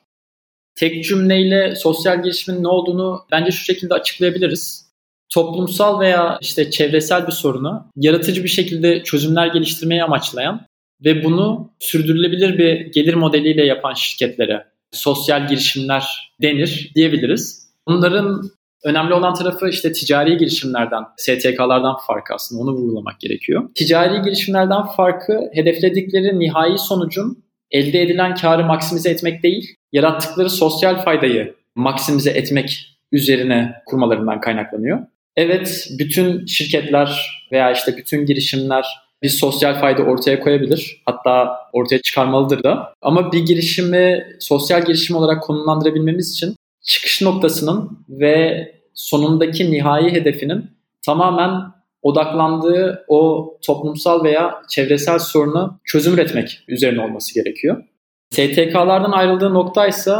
Tek 0.76 1.04
cümleyle 1.04 1.76
sosyal 1.76 2.24
girişimin 2.24 2.64
ne 2.64 2.68
olduğunu 2.68 3.22
bence 3.32 3.52
şu 3.52 3.64
şekilde 3.64 3.94
açıklayabiliriz. 3.94 4.88
Toplumsal 5.34 6.00
veya 6.00 6.38
işte 6.42 6.72
çevresel 6.72 7.28
bir 7.28 7.32
sorunu 7.32 7.86
yaratıcı 7.96 8.44
bir 8.44 8.50
şekilde 8.50 9.04
çözümler 9.04 9.48
geliştirmeyi 9.48 10.04
amaçlayan 10.04 10.66
ve 11.06 11.24
bunu 11.24 11.72
sürdürülebilir 11.80 12.58
bir 12.58 12.92
gelir 12.92 13.14
modeliyle 13.14 13.66
yapan 13.66 13.94
şirketlere 13.94 14.66
sosyal 14.92 15.48
girişimler 15.48 16.34
denir 16.42 16.92
diyebiliriz. 16.96 17.68
Bunların 17.88 18.42
önemli 18.84 19.14
olan 19.14 19.34
tarafı 19.34 19.70
işte 19.70 19.92
ticari 19.92 20.38
girişimlerden, 20.38 21.04
STK'lardan 21.18 21.96
farkı 22.08 22.34
aslında 22.34 22.62
onu 22.62 22.72
vurgulamak 22.72 23.20
gerekiyor. 23.20 23.70
Ticari 23.76 24.22
girişimlerden 24.22 24.86
farkı 24.86 25.42
hedefledikleri 25.54 26.40
nihai 26.40 26.78
sonucun 26.78 27.44
elde 27.72 28.02
edilen 28.02 28.36
karı 28.36 28.64
maksimize 28.64 29.10
etmek 29.10 29.44
değil, 29.44 29.76
yarattıkları 29.92 30.50
sosyal 30.50 31.04
faydayı 31.04 31.56
maksimize 31.76 32.30
etmek 32.30 32.98
üzerine 33.12 33.74
kurmalarından 33.86 34.42
kaynaklanıyor. 34.42 35.00
Evet, 35.36 35.88
bütün 36.00 36.46
şirketler 36.46 37.42
veya 37.52 37.72
işte 37.72 37.98
bütün 37.98 38.26
girişimler 38.26 38.86
bir 39.24 39.30
sosyal 39.30 39.80
fayda 39.80 40.04
ortaya 40.04 40.40
koyabilir. 40.40 41.02
Hatta 41.06 41.58
ortaya 41.74 42.02
çıkarmalıdır 42.02 42.64
da. 42.64 42.94
Ama 43.02 43.32
bir 43.32 43.46
girişimi 43.46 44.38
sosyal 44.40 44.86
girişim 44.86 45.16
olarak 45.16 45.44
konumlandırabilmemiz 45.44 46.32
için 46.32 46.56
çıkış 46.82 47.22
noktasının 47.22 48.06
ve 48.10 48.68
sonundaki 48.94 49.72
nihai 49.72 50.12
hedefinin 50.12 50.66
tamamen 51.06 51.62
odaklandığı 52.02 53.06
o 53.08 53.54
toplumsal 53.66 54.24
veya 54.24 54.62
çevresel 54.70 55.20
sorunu 55.20 55.80
çözüm 55.84 56.14
üretmek 56.14 56.64
üzerine 56.68 57.02
olması 57.02 57.34
gerekiyor. 57.34 57.84
STK'lardan 58.32 59.12
ayrıldığı 59.12 59.54
nokta 59.54 59.88
ise 59.88 60.16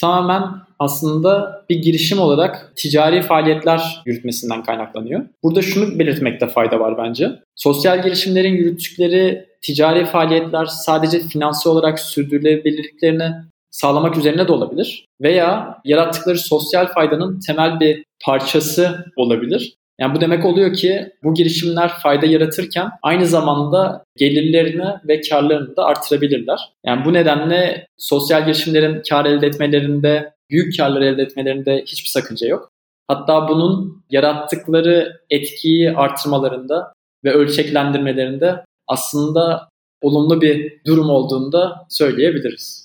tamamen 0.00 0.42
aslında 0.82 1.64
bir 1.70 1.76
girişim 1.82 2.18
olarak 2.18 2.72
ticari 2.76 3.22
faaliyetler 3.22 4.02
yürütmesinden 4.06 4.62
kaynaklanıyor. 4.62 5.20
Burada 5.42 5.62
şunu 5.62 5.98
belirtmekte 5.98 6.46
fayda 6.46 6.80
var 6.80 6.98
bence. 6.98 7.30
Sosyal 7.56 8.02
girişimlerin 8.02 8.54
yürüttükleri 8.54 9.46
ticari 9.62 10.04
faaliyetler 10.04 10.66
sadece 10.66 11.20
finansal 11.20 11.70
olarak 11.70 12.00
sürdürülebilirliklerini 12.00 13.30
sağlamak 13.70 14.16
üzerine 14.16 14.48
de 14.48 14.52
olabilir. 14.52 15.04
Veya 15.20 15.78
yarattıkları 15.84 16.38
sosyal 16.38 16.86
faydanın 16.86 17.40
temel 17.40 17.80
bir 17.80 18.04
parçası 18.24 19.04
olabilir. 19.16 19.74
Yani 20.00 20.16
bu 20.16 20.20
demek 20.20 20.44
oluyor 20.44 20.72
ki 20.72 21.12
bu 21.24 21.34
girişimler 21.34 21.88
fayda 21.88 22.26
yaratırken 22.26 22.90
aynı 23.02 23.26
zamanda 23.26 24.04
gelirlerini 24.16 24.88
ve 25.08 25.20
karlarını 25.20 25.76
da 25.76 25.84
artırabilirler. 25.84 26.58
Yani 26.86 27.04
bu 27.04 27.12
nedenle 27.12 27.86
sosyal 27.98 28.44
girişimlerin 28.44 29.02
kar 29.08 29.24
elde 29.24 29.46
etmelerinde, 29.46 30.32
büyük 30.52 30.76
karlar 30.76 31.00
elde 31.00 31.22
etmelerinde 31.22 31.84
hiçbir 31.86 32.08
sakınca 32.08 32.46
yok. 32.46 32.68
Hatta 33.08 33.48
bunun 33.48 34.04
yarattıkları 34.10 35.20
etkiyi 35.30 35.92
artırmalarında 35.92 36.92
ve 37.24 37.32
ölçeklendirmelerinde 37.32 38.64
aslında 38.88 39.68
olumlu 40.02 40.40
bir 40.40 40.80
durum 40.86 41.10
olduğunu 41.10 41.52
da 41.52 41.86
söyleyebiliriz. 41.88 42.81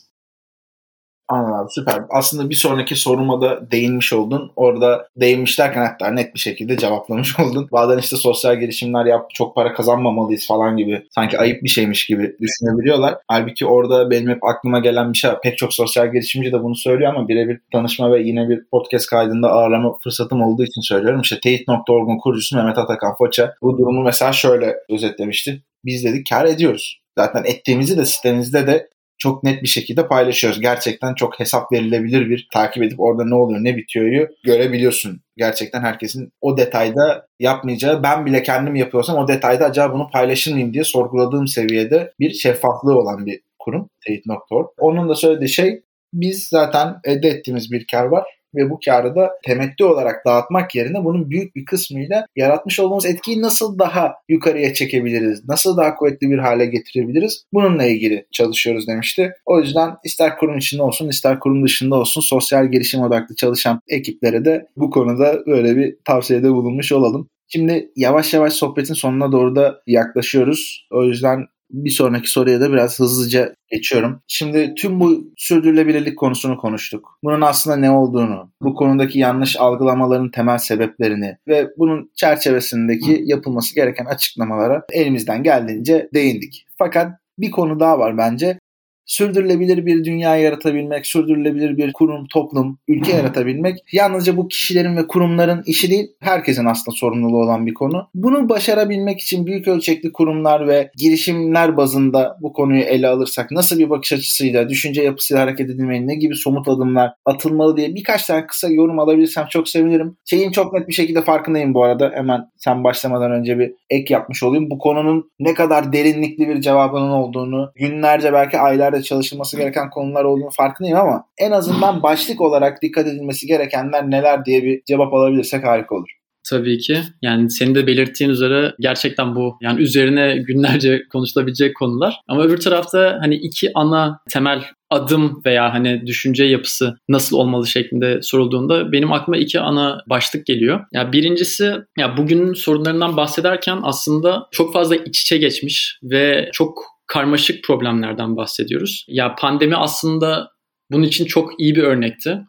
Anladım 1.30 1.68
süper. 1.70 2.04
Aslında 2.10 2.50
bir 2.50 2.56
sonraki 2.56 2.96
soruma 2.96 3.42
da 3.42 3.72
değinmiş 3.72 4.14
oldun. 4.14 4.52
Orada 4.56 5.08
değinmiş 5.18 5.60
derken 5.60 5.86
hatta 5.86 6.08
net 6.12 6.34
bir 6.34 6.40
şekilde 6.40 6.78
cevaplamış 6.78 7.40
oldun. 7.40 7.68
Bazen 7.72 7.98
işte 7.98 8.16
sosyal 8.16 8.60
girişimler 8.60 9.06
yap 9.06 9.30
çok 9.34 9.56
para 9.56 9.74
kazanmamalıyız 9.74 10.48
falan 10.48 10.78
gibi 10.78 11.04
sanki 11.16 11.40
ayıp 11.40 11.64
bir 11.64 11.70
şeymiş 11.70 12.06
gibi 12.06 12.36
düşünebiliyorlar. 12.42 13.18
Halbuki 13.28 13.66
orada 13.66 14.12
benim 14.12 14.30
hep 14.30 14.44
aklıma 14.44 14.80
gelen 14.80 15.14
bir 15.14 15.18
şey 15.18 15.32
pek 15.44 15.58
çok 15.58 15.74
sosyal 15.74 16.12
girişimci 16.12 16.52
de 16.52 16.64
bunu 16.64 16.76
söylüyor 16.76 17.14
ama 17.16 17.28
birebir 17.28 17.62
tanışma 17.72 18.12
ve 18.12 18.22
yine 18.22 18.50
bir 18.50 18.64
podcast 18.72 19.10
kaydında 19.10 19.50
ağırlama 19.52 19.98
fırsatım 20.04 20.42
olduğu 20.42 20.64
için 20.64 20.82
söylüyorum. 20.82 21.22
İşte 21.22 21.40
teyit.org'un 21.40 22.18
kurucusu 22.18 22.58
Mehmet 22.58 22.78
Atakan 22.78 23.16
Foça 23.18 23.54
bu 23.62 23.78
durumu 23.78 24.04
mesela 24.04 24.32
şöyle 24.34 24.76
özetlemişti. 24.90 25.64
Biz 25.86 26.04
dedik 26.04 26.30
kar 26.30 26.46
ediyoruz. 26.46 27.02
Zaten 27.18 27.44
ettiğimizi 27.44 27.98
de 27.98 28.06
sitemizde 28.06 28.68
de 28.68 28.90
çok 29.18 29.44
net 29.44 29.64
bir 29.64 29.68
şekilde 29.68 30.08
paylaşıyoruz. 30.08 30.62
Gerçekten 30.62 31.14
çok 31.14 31.40
hesap 31.40 31.72
verilebilir 31.72 32.30
bir 32.30 32.48
takip 32.54 32.84
edip 32.84 33.00
orada 33.00 33.26
ne 33.26 33.36
oluyor 33.36 33.64
ne 33.64 33.78
bitiyoryu 33.78 34.28
görebiliyorsun. 34.44 35.22
Gerçekten 35.38 35.82
herkesin 35.82 36.32
o 36.42 36.58
detayda 36.58 37.28
yapmayacağı 37.40 38.04
ben 38.04 38.26
bile 38.26 38.44
kendim 38.44 38.76
yapıyorsam 38.76 39.18
o 39.18 39.28
detayda 39.28 39.66
acaba 39.66 39.94
bunu 39.94 40.10
paylaşır 40.14 40.54
mıyım 40.54 40.74
diye 40.74 40.84
sorguladığım 40.84 41.48
seviyede 41.48 42.14
bir 42.20 42.32
şeffaflığı 42.34 43.00
olan 43.00 43.26
bir 43.26 43.40
kurum 43.60 43.90
teyit.org. 44.06 44.68
Onun 44.78 45.10
da 45.10 45.16
söylediği 45.16 45.50
şey 45.50 45.82
biz 46.14 46.48
zaten 46.48 46.96
elde 47.04 47.28
ettiğimiz 47.28 47.72
bir 47.72 47.88
kar 47.92 48.06
var 48.06 48.37
ve 48.58 48.70
bu 48.70 48.80
karı 48.86 49.16
da 49.16 49.30
temettü 49.46 49.84
olarak 49.84 50.26
dağıtmak 50.26 50.76
yerine 50.76 51.04
bunun 51.04 51.30
büyük 51.30 51.56
bir 51.56 51.66
kısmıyla 51.66 52.26
yaratmış 52.36 52.80
olduğumuz 52.80 53.06
etkiyi 53.06 53.42
nasıl 53.42 53.80
daha 53.80 54.14
yukarıya 54.30 54.74
çekebiliriz? 54.74 55.48
Nasıl 55.48 55.78
daha 55.78 55.96
kuvvetli 55.96 56.30
bir 56.30 56.38
hale 56.38 56.66
getirebiliriz? 56.66 57.44
Bununla 57.54 57.86
ilgili 57.86 58.26
çalışıyoruz 58.32 58.88
demişti. 58.88 59.32
O 59.46 59.60
yüzden 59.60 59.96
ister 60.04 60.38
kurum 60.38 60.58
içinde 60.58 60.84
olsun 60.84 61.10
ister 61.10 61.40
kurum 61.40 61.64
dışında 61.64 61.96
olsun 61.96 62.22
sosyal 62.22 62.72
gelişim 62.72 63.02
odaklı 63.02 63.36
çalışan 63.36 63.82
ekiplere 63.88 64.46
de 64.46 64.68
bu 64.78 64.90
konuda 64.90 65.46
böyle 65.48 65.78
bir 65.78 65.98
tavsiyede 66.06 66.50
bulunmuş 66.52 66.92
olalım. 66.92 67.30
Şimdi 67.48 67.92
yavaş 67.96 68.34
yavaş 68.34 68.54
sohbetin 68.54 68.94
sonuna 68.94 69.32
doğru 69.32 69.56
da 69.56 69.82
yaklaşıyoruz. 69.88 70.88
O 70.92 71.04
yüzden 71.04 71.46
bir 71.70 71.90
sonraki 71.90 72.30
soruya 72.30 72.62
da 72.62 72.72
biraz 72.72 73.00
hızlıca 73.00 73.54
geçiyorum. 73.72 74.22
Şimdi 74.28 74.74
tüm 74.76 75.00
bu 75.00 75.34
sürdürülebilirlik 75.38 76.18
konusunu 76.18 76.58
konuştuk. 76.58 77.20
Bunun 77.24 77.42
aslında 77.42 77.78
ne 77.78 77.92
olduğunu, 77.92 78.52
bu 78.62 78.76
konudaki 78.76 79.20
yanlış 79.20 79.58
algılamaların 79.60 80.32
temel 80.32 80.58
sebeplerini 80.58 81.38
ve 81.48 81.68
bunun 81.78 82.12
çerçevesindeki 82.16 83.22
yapılması 83.26 83.76
gereken 83.76 84.06
açıklamalara 84.06 84.86
elimizden 84.92 85.44
geldiğince 85.44 86.10
değindik. 86.14 86.66
Fakat 86.78 87.12
bir 87.40 87.52
konu 87.52 87.80
daha 87.80 88.00
var 88.00 88.18
bence 88.18 88.60
sürdürülebilir 89.08 89.86
bir 89.86 90.04
dünya 90.04 90.36
yaratabilmek, 90.36 91.08
sürdürülebilir 91.08 91.78
bir 91.78 91.94
kurum, 91.94 92.28
toplum, 92.28 92.80
ülke 92.88 93.16
yaratabilmek 93.16 93.78
yalnızca 93.92 94.38
bu 94.38 94.48
kişilerin 94.48 94.98
ve 94.98 95.08
kurumların 95.08 95.64
işi 95.66 95.92
değil, 95.92 96.08
herkesin 96.20 96.66
aslında 96.66 96.96
sorumluluğu 96.96 97.38
olan 97.38 97.66
bir 97.66 97.74
konu. 97.74 98.08
Bunu 98.16 98.50
başarabilmek 98.50 99.20
için 99.20 99.46
büyük 99.46 99.68
ölçekli 99.68 100.12
kurumlar 100.12 100.68
ve 100.68 100.92
girişimler 100.98 101.78
bazında 101.78 102.38
bu 102.42 102.54
konuyu 102.54 102.82
ele 102.82 103.08
alırsak 103.08 103.52
nasıl 103.52 103.80
bir 103.80 103.90
bakış 103.90 104.14
açısıyla, 104.14 104.70
düşünce 104.70 105.04
yapısıyla 105.04 105.44
hareket 105.44 105.70
edilmeli, 105.70 106.08
ne 106.08 106.16
gibi 106.16 106.36
somut 106.36 106.68
adımlar 106.68 107.14
atılmalı 107.26 107.78
diye 107.78 107.96
birkaç 107.96 108.26
tane 108.26 108.48
kısa 108.48 108.70
yorum 108.70 109.00
alabilirsem 109.00 109.46
çok 109.50 109.70
sevinirim. 109.70 110.18
Şeyin 110.26 110.52
çok 110.52 110.74
net 110.74 110.88
bir 110.88 110.94
şekilde 110.94 111.22
farkındayım 111.22 111.74
bu 111.74 111.84
arada. 111.84 112.12
Hemen 112.14 112.42
sen 112.58 112.84
başlamadan 112.84 113.32
önce 113.32 113.60
bir 113.60 113.74
ek 113.90 114.14
yapmış 114.14 114.44
olayım. 114.44 114.70
Bu 114.70 114.78
konunun 114.78 115.32
ne 115.40 115.54
kadar 115.54 115.94
derinlikli 115.94 116.48
bir 116.48 116.62
cevabının 116.62 117.10
olduğunu, 117.10 117.72
günlerce 117.76 118.34
belki 118.34 118.60
aylarca 118.60 118.97
üzerinde 118.98 119.04
çalışılması 119.04 119.58
gereken 119.58 119.90
konular 119.90 120.24
olduğunu 120.24 120.50
farkındayım 120.50 120.98
ama 120.98 121.24
en 121.38 121.52
azından 121.52 122.04
başlık 122.04 122.42
olarak 122.42 122.82
dikkat 122.82 123.08
edilmesi 123.08 123.48
gerekenler 123.48 124.12
neler 124.12 124.46
diye 124.46 124.64
bir 124.64 124.82
cevap 124.86 125.14
alabilirsek 125.14 125.64
harika 125.64 125.96
olur. 125.96 126.10
Tabii 126.50 126.78
ki. 126.78 127.02
Yani 127.22 127.52
senin 127.52 127.76
de 127.76 127.88
belirttiğin 127.88 128.30
üzere 128.30 128.74
gerçekten 128.80 129.36
bu 129.36 129.58
yani 129.62 129.82
üzerine 129.82 130.38
günlerce 130.38 131.04
konuşulabilecek 131.12 131.76
konular. 131.76 132.20
Ama 132.28 132.44
öbür 132.44 132.58
tarafta 132.58 133.18
hani 133.22 133.36
iki 133.36 133.72
ana 133.76 134.20
temel 134.30 134.64
adım 134.90 135.42
veya 135.46 135.74
hani 135.74 136.08
düşünce 136.08 136.46
yapısı 136.46 136.98
nasıl 137.10 137.38
olmalı 137.38 137.68
şeklinde 137.68 138.22
sorulduğunda 138.22 138.92
benim 138.92 139.14
aklıma 139.14 139.38
iki 139.38 139.60
ana 139.60 140.02
başlık 140.10 140.46
geliyor. 140.46 140.80
Ya 140.94 141.12
birincisi 141.12 141.74
ya 141.98 142.18
bugünün 142.18 142.54
sorunlarından 142.54 143.18
bahsederken 143.18 143.80
aslında 143.84 144.48
çok 144.52 144.74
fazla 144.74 144.96
iç 144.96 145.22
içe 145.22 145.38
geçmiş 145.38 146.00
ve 146.04 146.50
çok 146.54 146.97
karmaşık 147.08 147.64
problemlerden 147.64 148.38
bahsediyoruz. 148.38 149.06
Ya 149.08 149.36
pandemi 149.36 149.76
aslında 149.76 150.52
bunun 150.92 151.04
için 151.04 151.26
çok 151.26 151.60
iyi 151.60 151.76
bir 151.76 151.84
örnekti. 151.84 152.40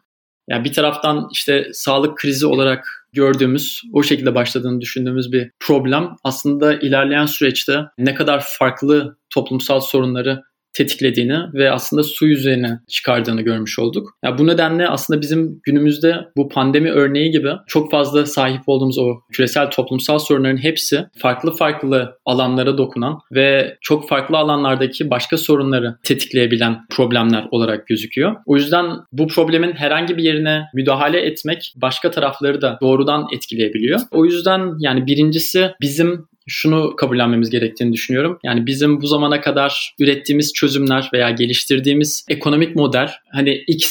Yani 0.49 0.63
bir 0.63 0.73
taraftan 0.73 1.27
işte 1.31 1.69
sağlık 1.73 2.17
krizi 2.17 2.45
olarak 2.45 3.07
gördüğümüz, 3.13 3.81
o 3.93 4.03
şekilde 4.03 4.35
başladığını 4.35 4.81
düşündüğümüz 4.81 5.31
bir 5.31 5.51
problem 5.59 6.15
aslında 6.23 6.73
ilerleyen 6.73 7.25
süreçte 7.25 7.81
ne 7.97 8.15
kadar 8.15 8.45
farklı 8.59 9.17
toplumsal 9.29 9.79
sorunları 9.79 10.43
tetiklediğini 10.79 11.39
ve 11.53 11.71
aslında 11.71 12.03
su 12.03 12.27
yüzeyine 12.27 12.79
çıkardığını 12.87 13.41
görmüş 13.41 13.79
olduk. 13.79 14.17
Ya 14.23 14.37
bu 14.37 14.47
nedenle 14.47 14.87
aslında 14.87 15.21
bizim 15.21 15.59
günümüzde 15.63 16.15
bu 16.37 16.49
pandemi 16.49 16.91
örneği 16.91 17.31
gibi 17.31 17.51
çok 17.67 17.91
fazla 17.91 18.25
sahip 18.25 18.61
olduğumuz 18.67 18.97
o 18.97 19.19
küresel 19.31 19.69
toplumsal 19.69 20.19
sorunların 20.19 20.57
hepsi 20.57 21.05
farklı 21.17 21.55
farklı 21.55 22.17
alanlara 22.25 22.77
dokunan 22.77 23.19
ve 23.31 23.77
çok 23.81 24.09
farklı 24.09 24.37
alanlardaki 24.37 25.09
başka 25.09 25.37
sorunları 25.37 25.97
tetikleyebilen 26.03 26.77
problemler 26.89 27.47
olarak 27.51 27.87
gözüküyor. 27.87 28.35
O 28.45 28.55
yüzden 28.55 28.85
bu 29.11 29.27
problemin 29.27 29.71
herhangi 29.71 30.17
bir 30.17 30.23
yerine 30.23 30.63
müdahale 30.73 31.19
etmek 31.19 31.73
başka 31.75 32.11
tarafları 32.11 32.61
da 32.61 32.77
doğrudan 32.81 33.27
etkileyebiliyor. 33.35 33.99
O 34.11 34.25
yüzden 34.25 34.71
yani 34.79 35.05
birincisi 35.05 35.71
bizim 35.81 36.28
şunu 36.49 36.95
kabullenmemiz 36.95 37.49
gerektiğini 37.49 37.93
düşünüyorum. 37.93 38.39
Yani 38.43 38.65
bizim 38.65 39.01
bu 39.01 39.07
zamana 39.07 39.41
kadar 39.41 39.95
ürettiğimiz 39.99 40.53
çözümler 40.53 41.09
veya 41.13 41.29
geliştirdiğimiz 41.29 42.25
ekonomik 42.29 42.75
model 42.75 43.11
hani 43.31 43.63
X 43.67 43.89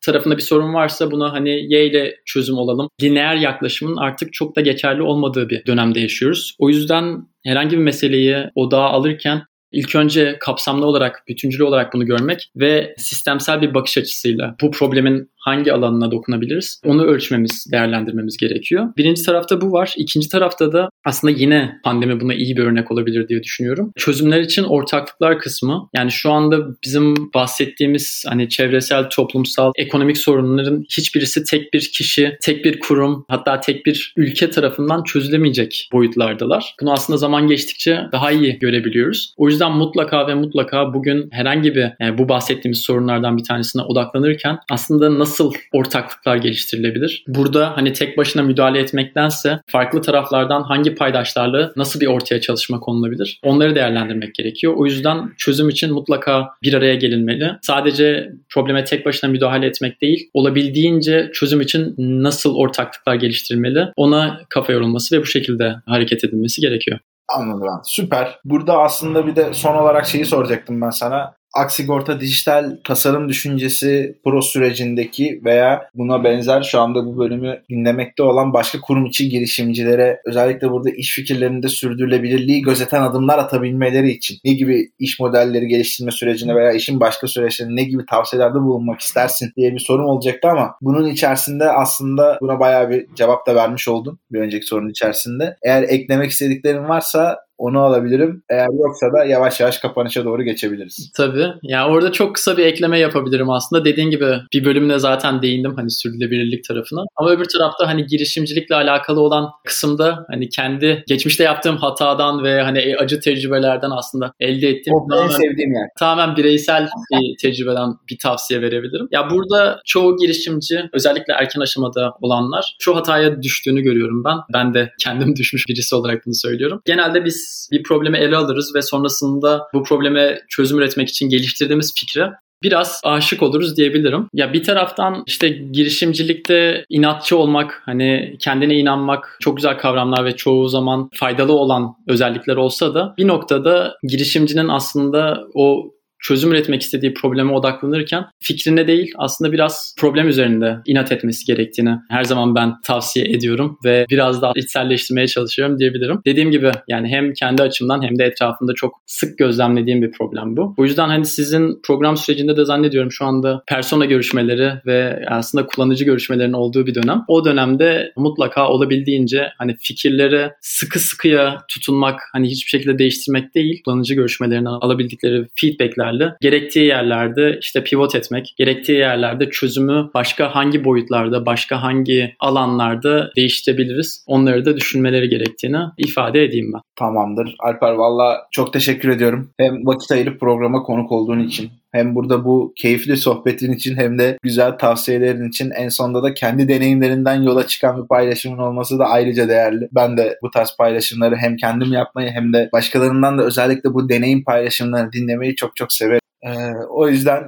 tarafında 0.00 0.36
bir 0.36 0.42
sorun 0.42 0.74
varsa 0.74 1.10
buna 1.10 1.32
hani 1.32 1.74
Y 1.74 1.86
ile 1.86 2.16
çözüm 2.24 2.58
olalım. 2.58 2.88
Lineer 3.02 3.36
yaklaşımın 3.36 3.96
artık 3.96 4.32
çok 4.32 4.56
da 4.56 4.60
geçerli 4.60 5.02
olmadığı 5.02 5.48
bir 5.48 5.66
dönemde 5.66 6.00
yaşıyoruz. 6.00 6.56
O 6.58 6.68
yüzden 6.68 7.16
herhangi 7.44 7.78
bir 7.78 7.82
meseleyi 7.82 8.36
odağa 8.54 8.88
alırken 8.88 9.42
İlk 9.72 9.96
önce 9.96 10.36
kapsamlı 10.40 10.86
olarak, 10.86 11.22
bütüncül 11.28 11.60
olarak 11.60 11.94
bunu 11.94 12.06
görmek 12.06 12.50
ve 12.56 12.94
sistemsel 12.98 13.62
bir 13.62 13.74
bakış 13.74 13.98
açısıyla 13.98 14.56
bu 14.60 14.70
problemin 14.70 15.30
hangi 15.40 15.72
alanına 15.72 16.10
dokunabiliriz 16.10 16.80
onu 16.84 17.04
ölçmemiz, 17.04 17.66
değerlendirmemiz 17.72 18.36
gerekiyor. 18.36 18.88
Birinci 18.96 19.22
tarafta 19.22 19.60
bu 19.60 19.72
var. 19.72 19.94
İkinci 19.96 20.28
tarafta 20.28 20.72
da 20.72 20.88
aslında 21.04 21.30
yine 21.36 21.80
pandemi 21.84 22.20
buna 22.20 22.34
iyi 22.34 22.56
bir 22.56 22.62
örnek 22.62 22.92
olabilir 22.92 23.28
diye 23.28 23.42
düşünüyorum. 23.42 23.92
Çözümler 23.96 24.40
için 24.40 24.64
ortaklıklar 24.64 25.38
kısmı. 25.38 25.88
Yani 25.96 26.12
şu 26.12 26.30
anda 26.30 26.58
bizim 26.84 27.14
bahsettiğimiz 27.34 28.24
hani 28.28 28.48
çevresel, 28.48 29.08
toplumsal, 29.10 29.72
ekonomik 29.76 30.18
sorunların 30.18 30.84
hiçbirisi 30.90 31.44
tek 31.44 31.74
bir 31.74 31.90
kişi, 31.94 32.36
tek 32.42 32.64
bir 32.64 32.80
kurum, 32.80 33.24
hatta 33.28 33.60
tek 33.60 33.86
bir 33.86 34.14
ülke 34.16 34.50
tarafından 34.50 35.02
çözülemeyecek 35.04 35.88
boyutlardalar. 35.92 36.74
Bunu 36.80 36.92
aslında 36.92 37.16
zaman 37.16 37.46
geçtikçe 37.46 38.00
daha 38.12 38.30
iyi 38.32 38.58
görebiliyoruz. 38.58 39.34
O 39.36 39.48
yüzden 39.48 39.72
mutlaka 39.72 40.26
ve 40.26 40.34
mutlaka 40.34 40.94
bugün 40.94 41.28
herhangi 41.32 41.74
bir 41.74 41.90
yani 42.00 42.18
bu 42.18 42.28
bahsettiğimiz 42.28 42.78
sorunlardan 42.80 43.36
bir 43.36 43.44
tanesine 43.44 43.82
odaklanırken 43.82 44.58
aslında 44.70 45.18
nasıl 45.18 45.29
nasıl 45.30 45.52
ortaklıklar 45.72 46.36
geliştirilebilir? 46.36 47.24
Burada 47.28 47.76
hani 47.76 47.92
tek 47.92 48.18
başına 48.18 48.42
müdahale 48.42 48.78
etmektense 48.78 49.60
farklı 49.66 50.02
taraflardan 50.02 50.62
hangi 50.62 50.94
paydaşlarla 50.94 51.72
nasıl 51.76 52.00
bir 52.00 52.06
ortaya 52.06 52.40
çalışma 52.40 52.80
konulabilir? 52.80 53.40
Onları 53.44 53.74
değerlendirmek 53.74 54.34
gerekiyor. 54.34 54.74
O 54.76 54.86
yüzden 54.86 55.32
çözüm 55.38 55.68
için 55.68 55.92
mutlaka 55.92 56.48
bir 56.62 56.74
araya 56.74 56.94
gelinmeli. 56.94 57.50
Sadece 57.62 58.32
probleme 58.48 58.84
tek 58.84 59.06
başına 59.06 59.30
müdahale 59.30 59.66
etmek 59.66 60.02
değil, 60.02 60.30
olabildiğince 60.34 61.30
çözüm 61.34 61.60
için 61.60 61.94
nasıl 61.98 62.54
ortaklıklar 62.54 63.14
geliştirilmeli 63.14 63.88
ona 63.96 64.40
kafa 64.48 64.72
yorulması 64.72 65.16
ve 65.16 65.20
bu 65.20 65.26
şekilde 65.26 65.76
hareket 65.86 66.24
edilmesi 66.24 66.60
gerekiyor. 66.60 66.98
Anladım 67.28 67.66
ben. 67.66 67.80
Süper. 67.84 68.38
Burada 68.44 68.78
aslında 68.78 69.26
bir 69.26 69.36
de 69.36 69.54
son 69.54 69.74
olarak 69.74 70.06
şeyi 70.06 70.26
soracaktım 70.26 70.80
ben 70.80 70.90
sana. 70.90 71.34
Aksigorta 71.54 72.20
dijital 72.20 72.76
tasarım 72.84 73.28
düşüncesi 73.28 74.18
pro 74.24 74.42
sürecindeki 74.42 75.40
veya 75.44 75.82
buna 75.94 76.24
benzer 76.24 76.62
şu 76.62 76.80
anda 76.80 77.06
bu 77.06 77.18
bölümü 77.18 77.62
dinlemekte 77.70 78.22
olan 78.22 78.52
başka 78.52 78.80
kurum 78.80 79.06
içi 79.06 79.28
girişimcilere 79.28 80.20
özellikle 80.26 80.70
burada 80.70 80.90
iş 80.90 81.14
fikirlerinde 81.14 81.68
sürdürülebilirliği 81.68 82.62
gözeten 82.62 83.02
adımlar 83.02 83.38
atabilmeleri 83.38 84.10
için 84.10 84.38
ne 84.44 84.52
gibi 84.52 84.90
iş 84.98 85.20
modelleri 85.20 85.66
geliştirme 85.68 86.10
sürecinde 86.10 86.54
veya 86.54 86.72
işin 86.72 87.00
başka 87.00 87.26
süreçlerinde 87.26 87.76
ne 87.76 87.84
gibi 87.84 88.06
tavsiyelerde 88.06 88.58
bulunmak 88.58 89.00
istersin 89.00 89.52
diye 89.56 89.74
bir 89.74 89.78
sorum 89.78 90.06
olacaktı 90.06 90.48
ama 90.48 90.74
bunun 90.80 91.08
içerisinde 91.08 91.72
aslında 91.72 92.38
buna 92.40 92.60
bayağı 92.60 92.90
bir 92.90 93.06
cevap 93.14 93.46
da 93.46 93.54
vermiş 93.54 93.88
oldun 93.88 94.18
bir 94.32 94.40
önceki 94.40 94.66
sorunun 94.66 94.90
içerisinde. 94.90 95.56
Eğer 95.62 95.82
eklemek 95.82 96.30
istediklerin 96.30 96.88
varsa 96.88 97.38
onu 97.60 97.80
alabilirim. 97.80 98.42
Eğer 98.50 98.68
yoksa 98.84 99.12
da 99.12 99.24
yavaş 99.24 99.60
yavaş 99.60 99.78
kapanışa 99.78 100.24
doğru 100.24 100.42
geçebiliriz. 100.42 101.12
Tabii. 101.16 101.40
Ya 101.40 101.54
yani 101.62 101.92
orada 101.92 102.12
çok 102.12 102.34
kısa 102.34 102.56
bir 102.56 102.66
ekleme 102.66 102.98
yapabilirim 102.98 103.50
aslında. 103.50 103.84
Dediğin 103.84 104.10
gibi 104.10 104.26
bir 104.52 104.64
bölümde 104.64 104.98
zaten 104.98 105.42
değindim 105.42 105.74
hani 105.76 105.90
sürdürülebilirlik 105.90 106.64
tarafına. 106.64 107.04
Ama 107.16 107.30
öbür 107.30 107.44
tarafta 107.44 107.88
hani 107.88 108.06
girişimcilikle 108.06 108.74
alakalı 108.74 109.20
olan 109.20 109.48
kısımda 109.64 110.26
hani 110.30 110.48
kendi 110.48 111.04
geçmişte 111.08 111.44
yaptığım 111.44 111.76
hatadan 111.76 112.44
ve 112.44 112.62
hani 112.62 112.96
acı 112.98 113.20
tecrübelerden 113.20 113.90
aslında 113.90 114.32
elde 114.40 114.68
ettiğim 114.68 114.94
o 114.96 115.08
tamamen, 115.08 115.28
en 115.28 115.36
sevdiğim 115.36 115.72
yer. 115.72 115.88
Tamamen 115.98 116.36
bireysel 116.36 116.88
bir 117.12 117.36
tecrübeden 117.42 117.88
bir 118.10 118.18
tavsiye 118.18 118.62
verebilirim. 118.62 119.08
Ya 119.10 119.30
burada 119.30 119.80
çoğu 119.84 120.16
girişimci 120.16 120.80
özellikle 120.92 121.32
erken 121.34 121.60
aşamada 121.60 122.12
olanlar 122.20 122.76
şu 122.78 122.96
hataya 122.96 123.42
düştüğünü 123.42 123.82
görüyorum 123.82 124.24
ben. 124.24 124.36
Ben 124.54 124.74
de 124.74 124.90
kendim 125.02 125.36
düşmüş 125.40 125.68
birisi 125.68 125.94
olarak 125.94 126.26
bunu 126.26 126.34
söylüyorum. 126.34 126.80
Genelde 126.84 127.24
biz 127.24 127.49
bir 127.72 127.82
problemi 127.82 128.18
ele 128.18 128.36
alırız 128.36 128.74
ve 128.74 128.82
sonrasında 128.82 129.62
bu 129.74 129.82
probleme 129.82 130.38
çözüm 130.48 130.78
üretmek 130.78 131.08
için 131.08 131.28
geliştirdiğimiz 131.28 131.94
fikre 131.94 132.32
biraz 132.62 133.00
aşık 133.04 133.42
oluruz 133.42 133.76
diyebilirim. 133.76 134.28
Ya 134.34 134.52
bir 134.52 134.62
taraftan 134.64 135.22
işte 135.26 135.48
girişimcilikte 135.48 136.84
inatçı 136.88 137.36
olmak, 137.36 137.82
hani 137.84 138.36
kendine 138.38 138.74
inanmak 138.74 139.36
çok 139.40 139.56
güzel 139.56 139.78
kavramlar 139.78 140.24
ve 140.24 140.36
çoğu 140.36 140.68
zaman 140.68 141.10
faydalı 141.14 141.52
olan 141.52 141.94
özellikler 142.08 142.56
olsa 142.56 142.94
da 142.94 143.14
bir 143.18 143.28
noktada 143.28 143.96
girişimcinin 144.02 144.68
aslında 144.68 145.44
o 145.54 145.90
çözüm 146.20 146.52
üretmek 146.52 146.82
istediği 146.82 147.14
probleme 147.14 147.52
odaklanırken 147.52 148.24
fikrine 148.40 148.86
değil 148.86 149.12
aslında 149.18 149.52
biraz 149.52 149.94
problem 149.98 150.28
üzerinde 150.28 150.76
inat 150.86 151.12
etmesi 151.12 151.46
gerektiğini 151.46 151.96
her 152.08 152.24
zaman 152.24 152.54
ben 152.54 152.80
tavsiye 152.84 153.24
ediyorum 153.24 153.78
ve 153.84 154.06
biraz 154.10 154.42
daha 154.42 154.52
içselleştirmeye 154.56 155.26
çalışıyorum 155.26 155.78
diyebilirim. 155.78 156.20
Dediğim 156.26 156.50
gibi 156.50 156.72
yani 156.88 157.08
hem 157.08 157.32
kendi 157.32 157.62
açımdan 157.62 158.02
hem 158.02 158.18
de 158.18 158.24
etrafında 158.24 158.74
çok 158.74 159.02
sık 159.06 159.38
gözlemlediğim 159.38 160.02
bir 160.02 160.10
problem 160.10 160.56
bu. 160.56 160.74
O 160.78 160.84
yüzden 160.84 161.08
hani 161.08 161.26
sizin 161.26 161.80
program 161.82 162.16
sürecinde 162.16 162.56
de 162.56 162.64
zannediyorum 162.64 163.12
şu 163.12 163.24
anda 163.24 163.62
persona 163.66 164.04
görüşmeleri 164.04 164.72
ve 164.86 165.24
aslında 165.28 165.66
kullanıcı 165.66 166.04
görüşmelerinin 166.04 166.52
olduğu 166.52 166.86
bir 166.86 166.94
dönem. 166.94 167.24
O 167.28 167.44
dönemde 167.44 168.12
mutlaka 168.16 168.68
olabildiğince 168.68 169.48
hani 169.58 169.76
fikirleri 169.80 170.50
sıkı 170.60 170.98
sıkıya 170.98 171.58
tutunmak 171.68 172.20
hani 172.32 172.48
hiçbir 172.48 172.70
şekilde 172.70 172.98
değiştirmek 172.98 173.54
değil 173.54 173.82
kullanıcı 173.84 174.14
görüşmelerinden 174.14 174.70
alabildikleri 174.70 175.46
feedbackler 175.56 176.09
yeterli. 176.10 176.34
Gerektiği 176.40 176.86
yerlerde 176.86 177.58
işte 177.60 177.84
pivot 177.84 178.14
etmek, 178.14 178.54
gerektiği 178.56 178.98
yerlerde 178.98 179.50
çözümü 179.50 180.10
başka 180.14 180.54
hangi 180.54 180.84
boyutlarda, 180.84 181.46
başka 181.46 181.82
hangi 181.82 182.34
alanlarda 182.40 183.30
değiştirebiliriz 183.36 184.24
onları 184.26 184.64
da 184.64 184.76
düşünmeleri 184.76 185.28
gerektiğini 185.28 185.78
ifade 185.98 186.44
edeyim 186.44 186.72
ben. 186.74 186.80
Tamamdır. 186.96 187.54
Alper 187.58 187.92
valla 187.92 188.38
çok 188.50 188.72
teşekkür 188.72 189.08
ediyorum. 189.08 189.50
Hem 189.58 189.86
vakit 189.86 190.10
ayırıp 190.10 190.40
programa 190.40 190.82
konuk 190.82 191.12
olduğun 191.12 191.40
için 191.40 191.70
hem 191.92 192.14
burada 192.14 192.44
bu 192.44 192.72
keyifli 192.76 193.16
sohbetin 193.16 193.72
için 193.72 193.96
hem 193.96 194.18
de 194.18 194.38
güzel 194.42 194.78
tavsiyelerin 194.78 195.48
için 195.48 195.70
en 195.70 195.88
sonunda 195.88 196.22
da 196.22 196.34
kendi 196.34 196.68
deneyimlerinden 196.68 197.42
yola 197.42 197.66
çıkan 197.66 198.02
bir 198.02 198.08
paylaşımın 198.08 198.58
olması 198.58 198.98
da 198.98 199.06
ayrıca 199.06 199.48
değerli. 199.48 199.88
Ben 199.92 200.16
de 200.16 200.38
bu 200.42 200.50
tarz 200.50 200.76
paylaşımları 200.78 201.36
hem 201.36 201.56
kendim 201.56 201.92
yapmayı 201.92 202.30
hem 202.30 202.52
de 202.52 202.68
başkalarından 202.72 203.38
da 203.38 203.42
özellikle 203.42 203.94
bu 203.94 204.08
deneyim 204.08 204.44
paylaşımlarını 204.44 205.12
dinlemeyi 205.12 205.56
çok 205.56 205.76
çok 205.76 205.92
severim. 205.92 206.20
Ee, 206.42 206.50
o 206.88 207.08
yüzden 207.08 207.42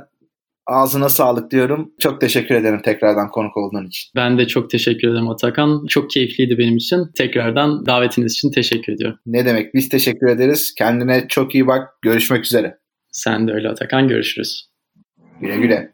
Ağzına 0.67 1.09
sağlık 1.09 1.51
diyorum. 1.51 1.93
Çok 1.99 2.21
teşekkür 2.21 2.55
ederim 2.55 2.81
tekrardan 2.85 3.31
konuk 3.31 3.57
olduğun 3.57 3.87
için. 3.87 4.11
Ben 4.17 4.39
de 4.39 4.47
çok 4.47 4.71
teşekkür 4.71 5.09
ederim 5.09 5.29
Atakan. 5.29 5.87
Çok 5.89 6.11
keyifliydi 6.11 6.59
benim 6.59 6.77
için. 6.77 7.05
Tekrardan 7.15 7.87
davetiniz 7.87 8.33
için 8.33 8.51
teşekkür 8.51 8.93
ediyorum. 8.93 9.19
Ne 9.27 9.47
demek? 9.47 9.75
Biz 9.75 9.89
teşekkür 9.89 10.27
ederiz. 10.27 10.75
Kendine 10.79 11.27
çok 11.29 11.55
iyi 11.55 11.67
bak. 11.67 11.89
Görüşmek 12.03 12.45
üzere. 12.45 12.79
Sen 13.13 13.49
de 13.49 13.53
öyle 13.53 13.69
Atakan. 13.69 14.09
Görüşürüz. 14.09 14.71
Güle 15.41 15.57
güle. 15.57 15.93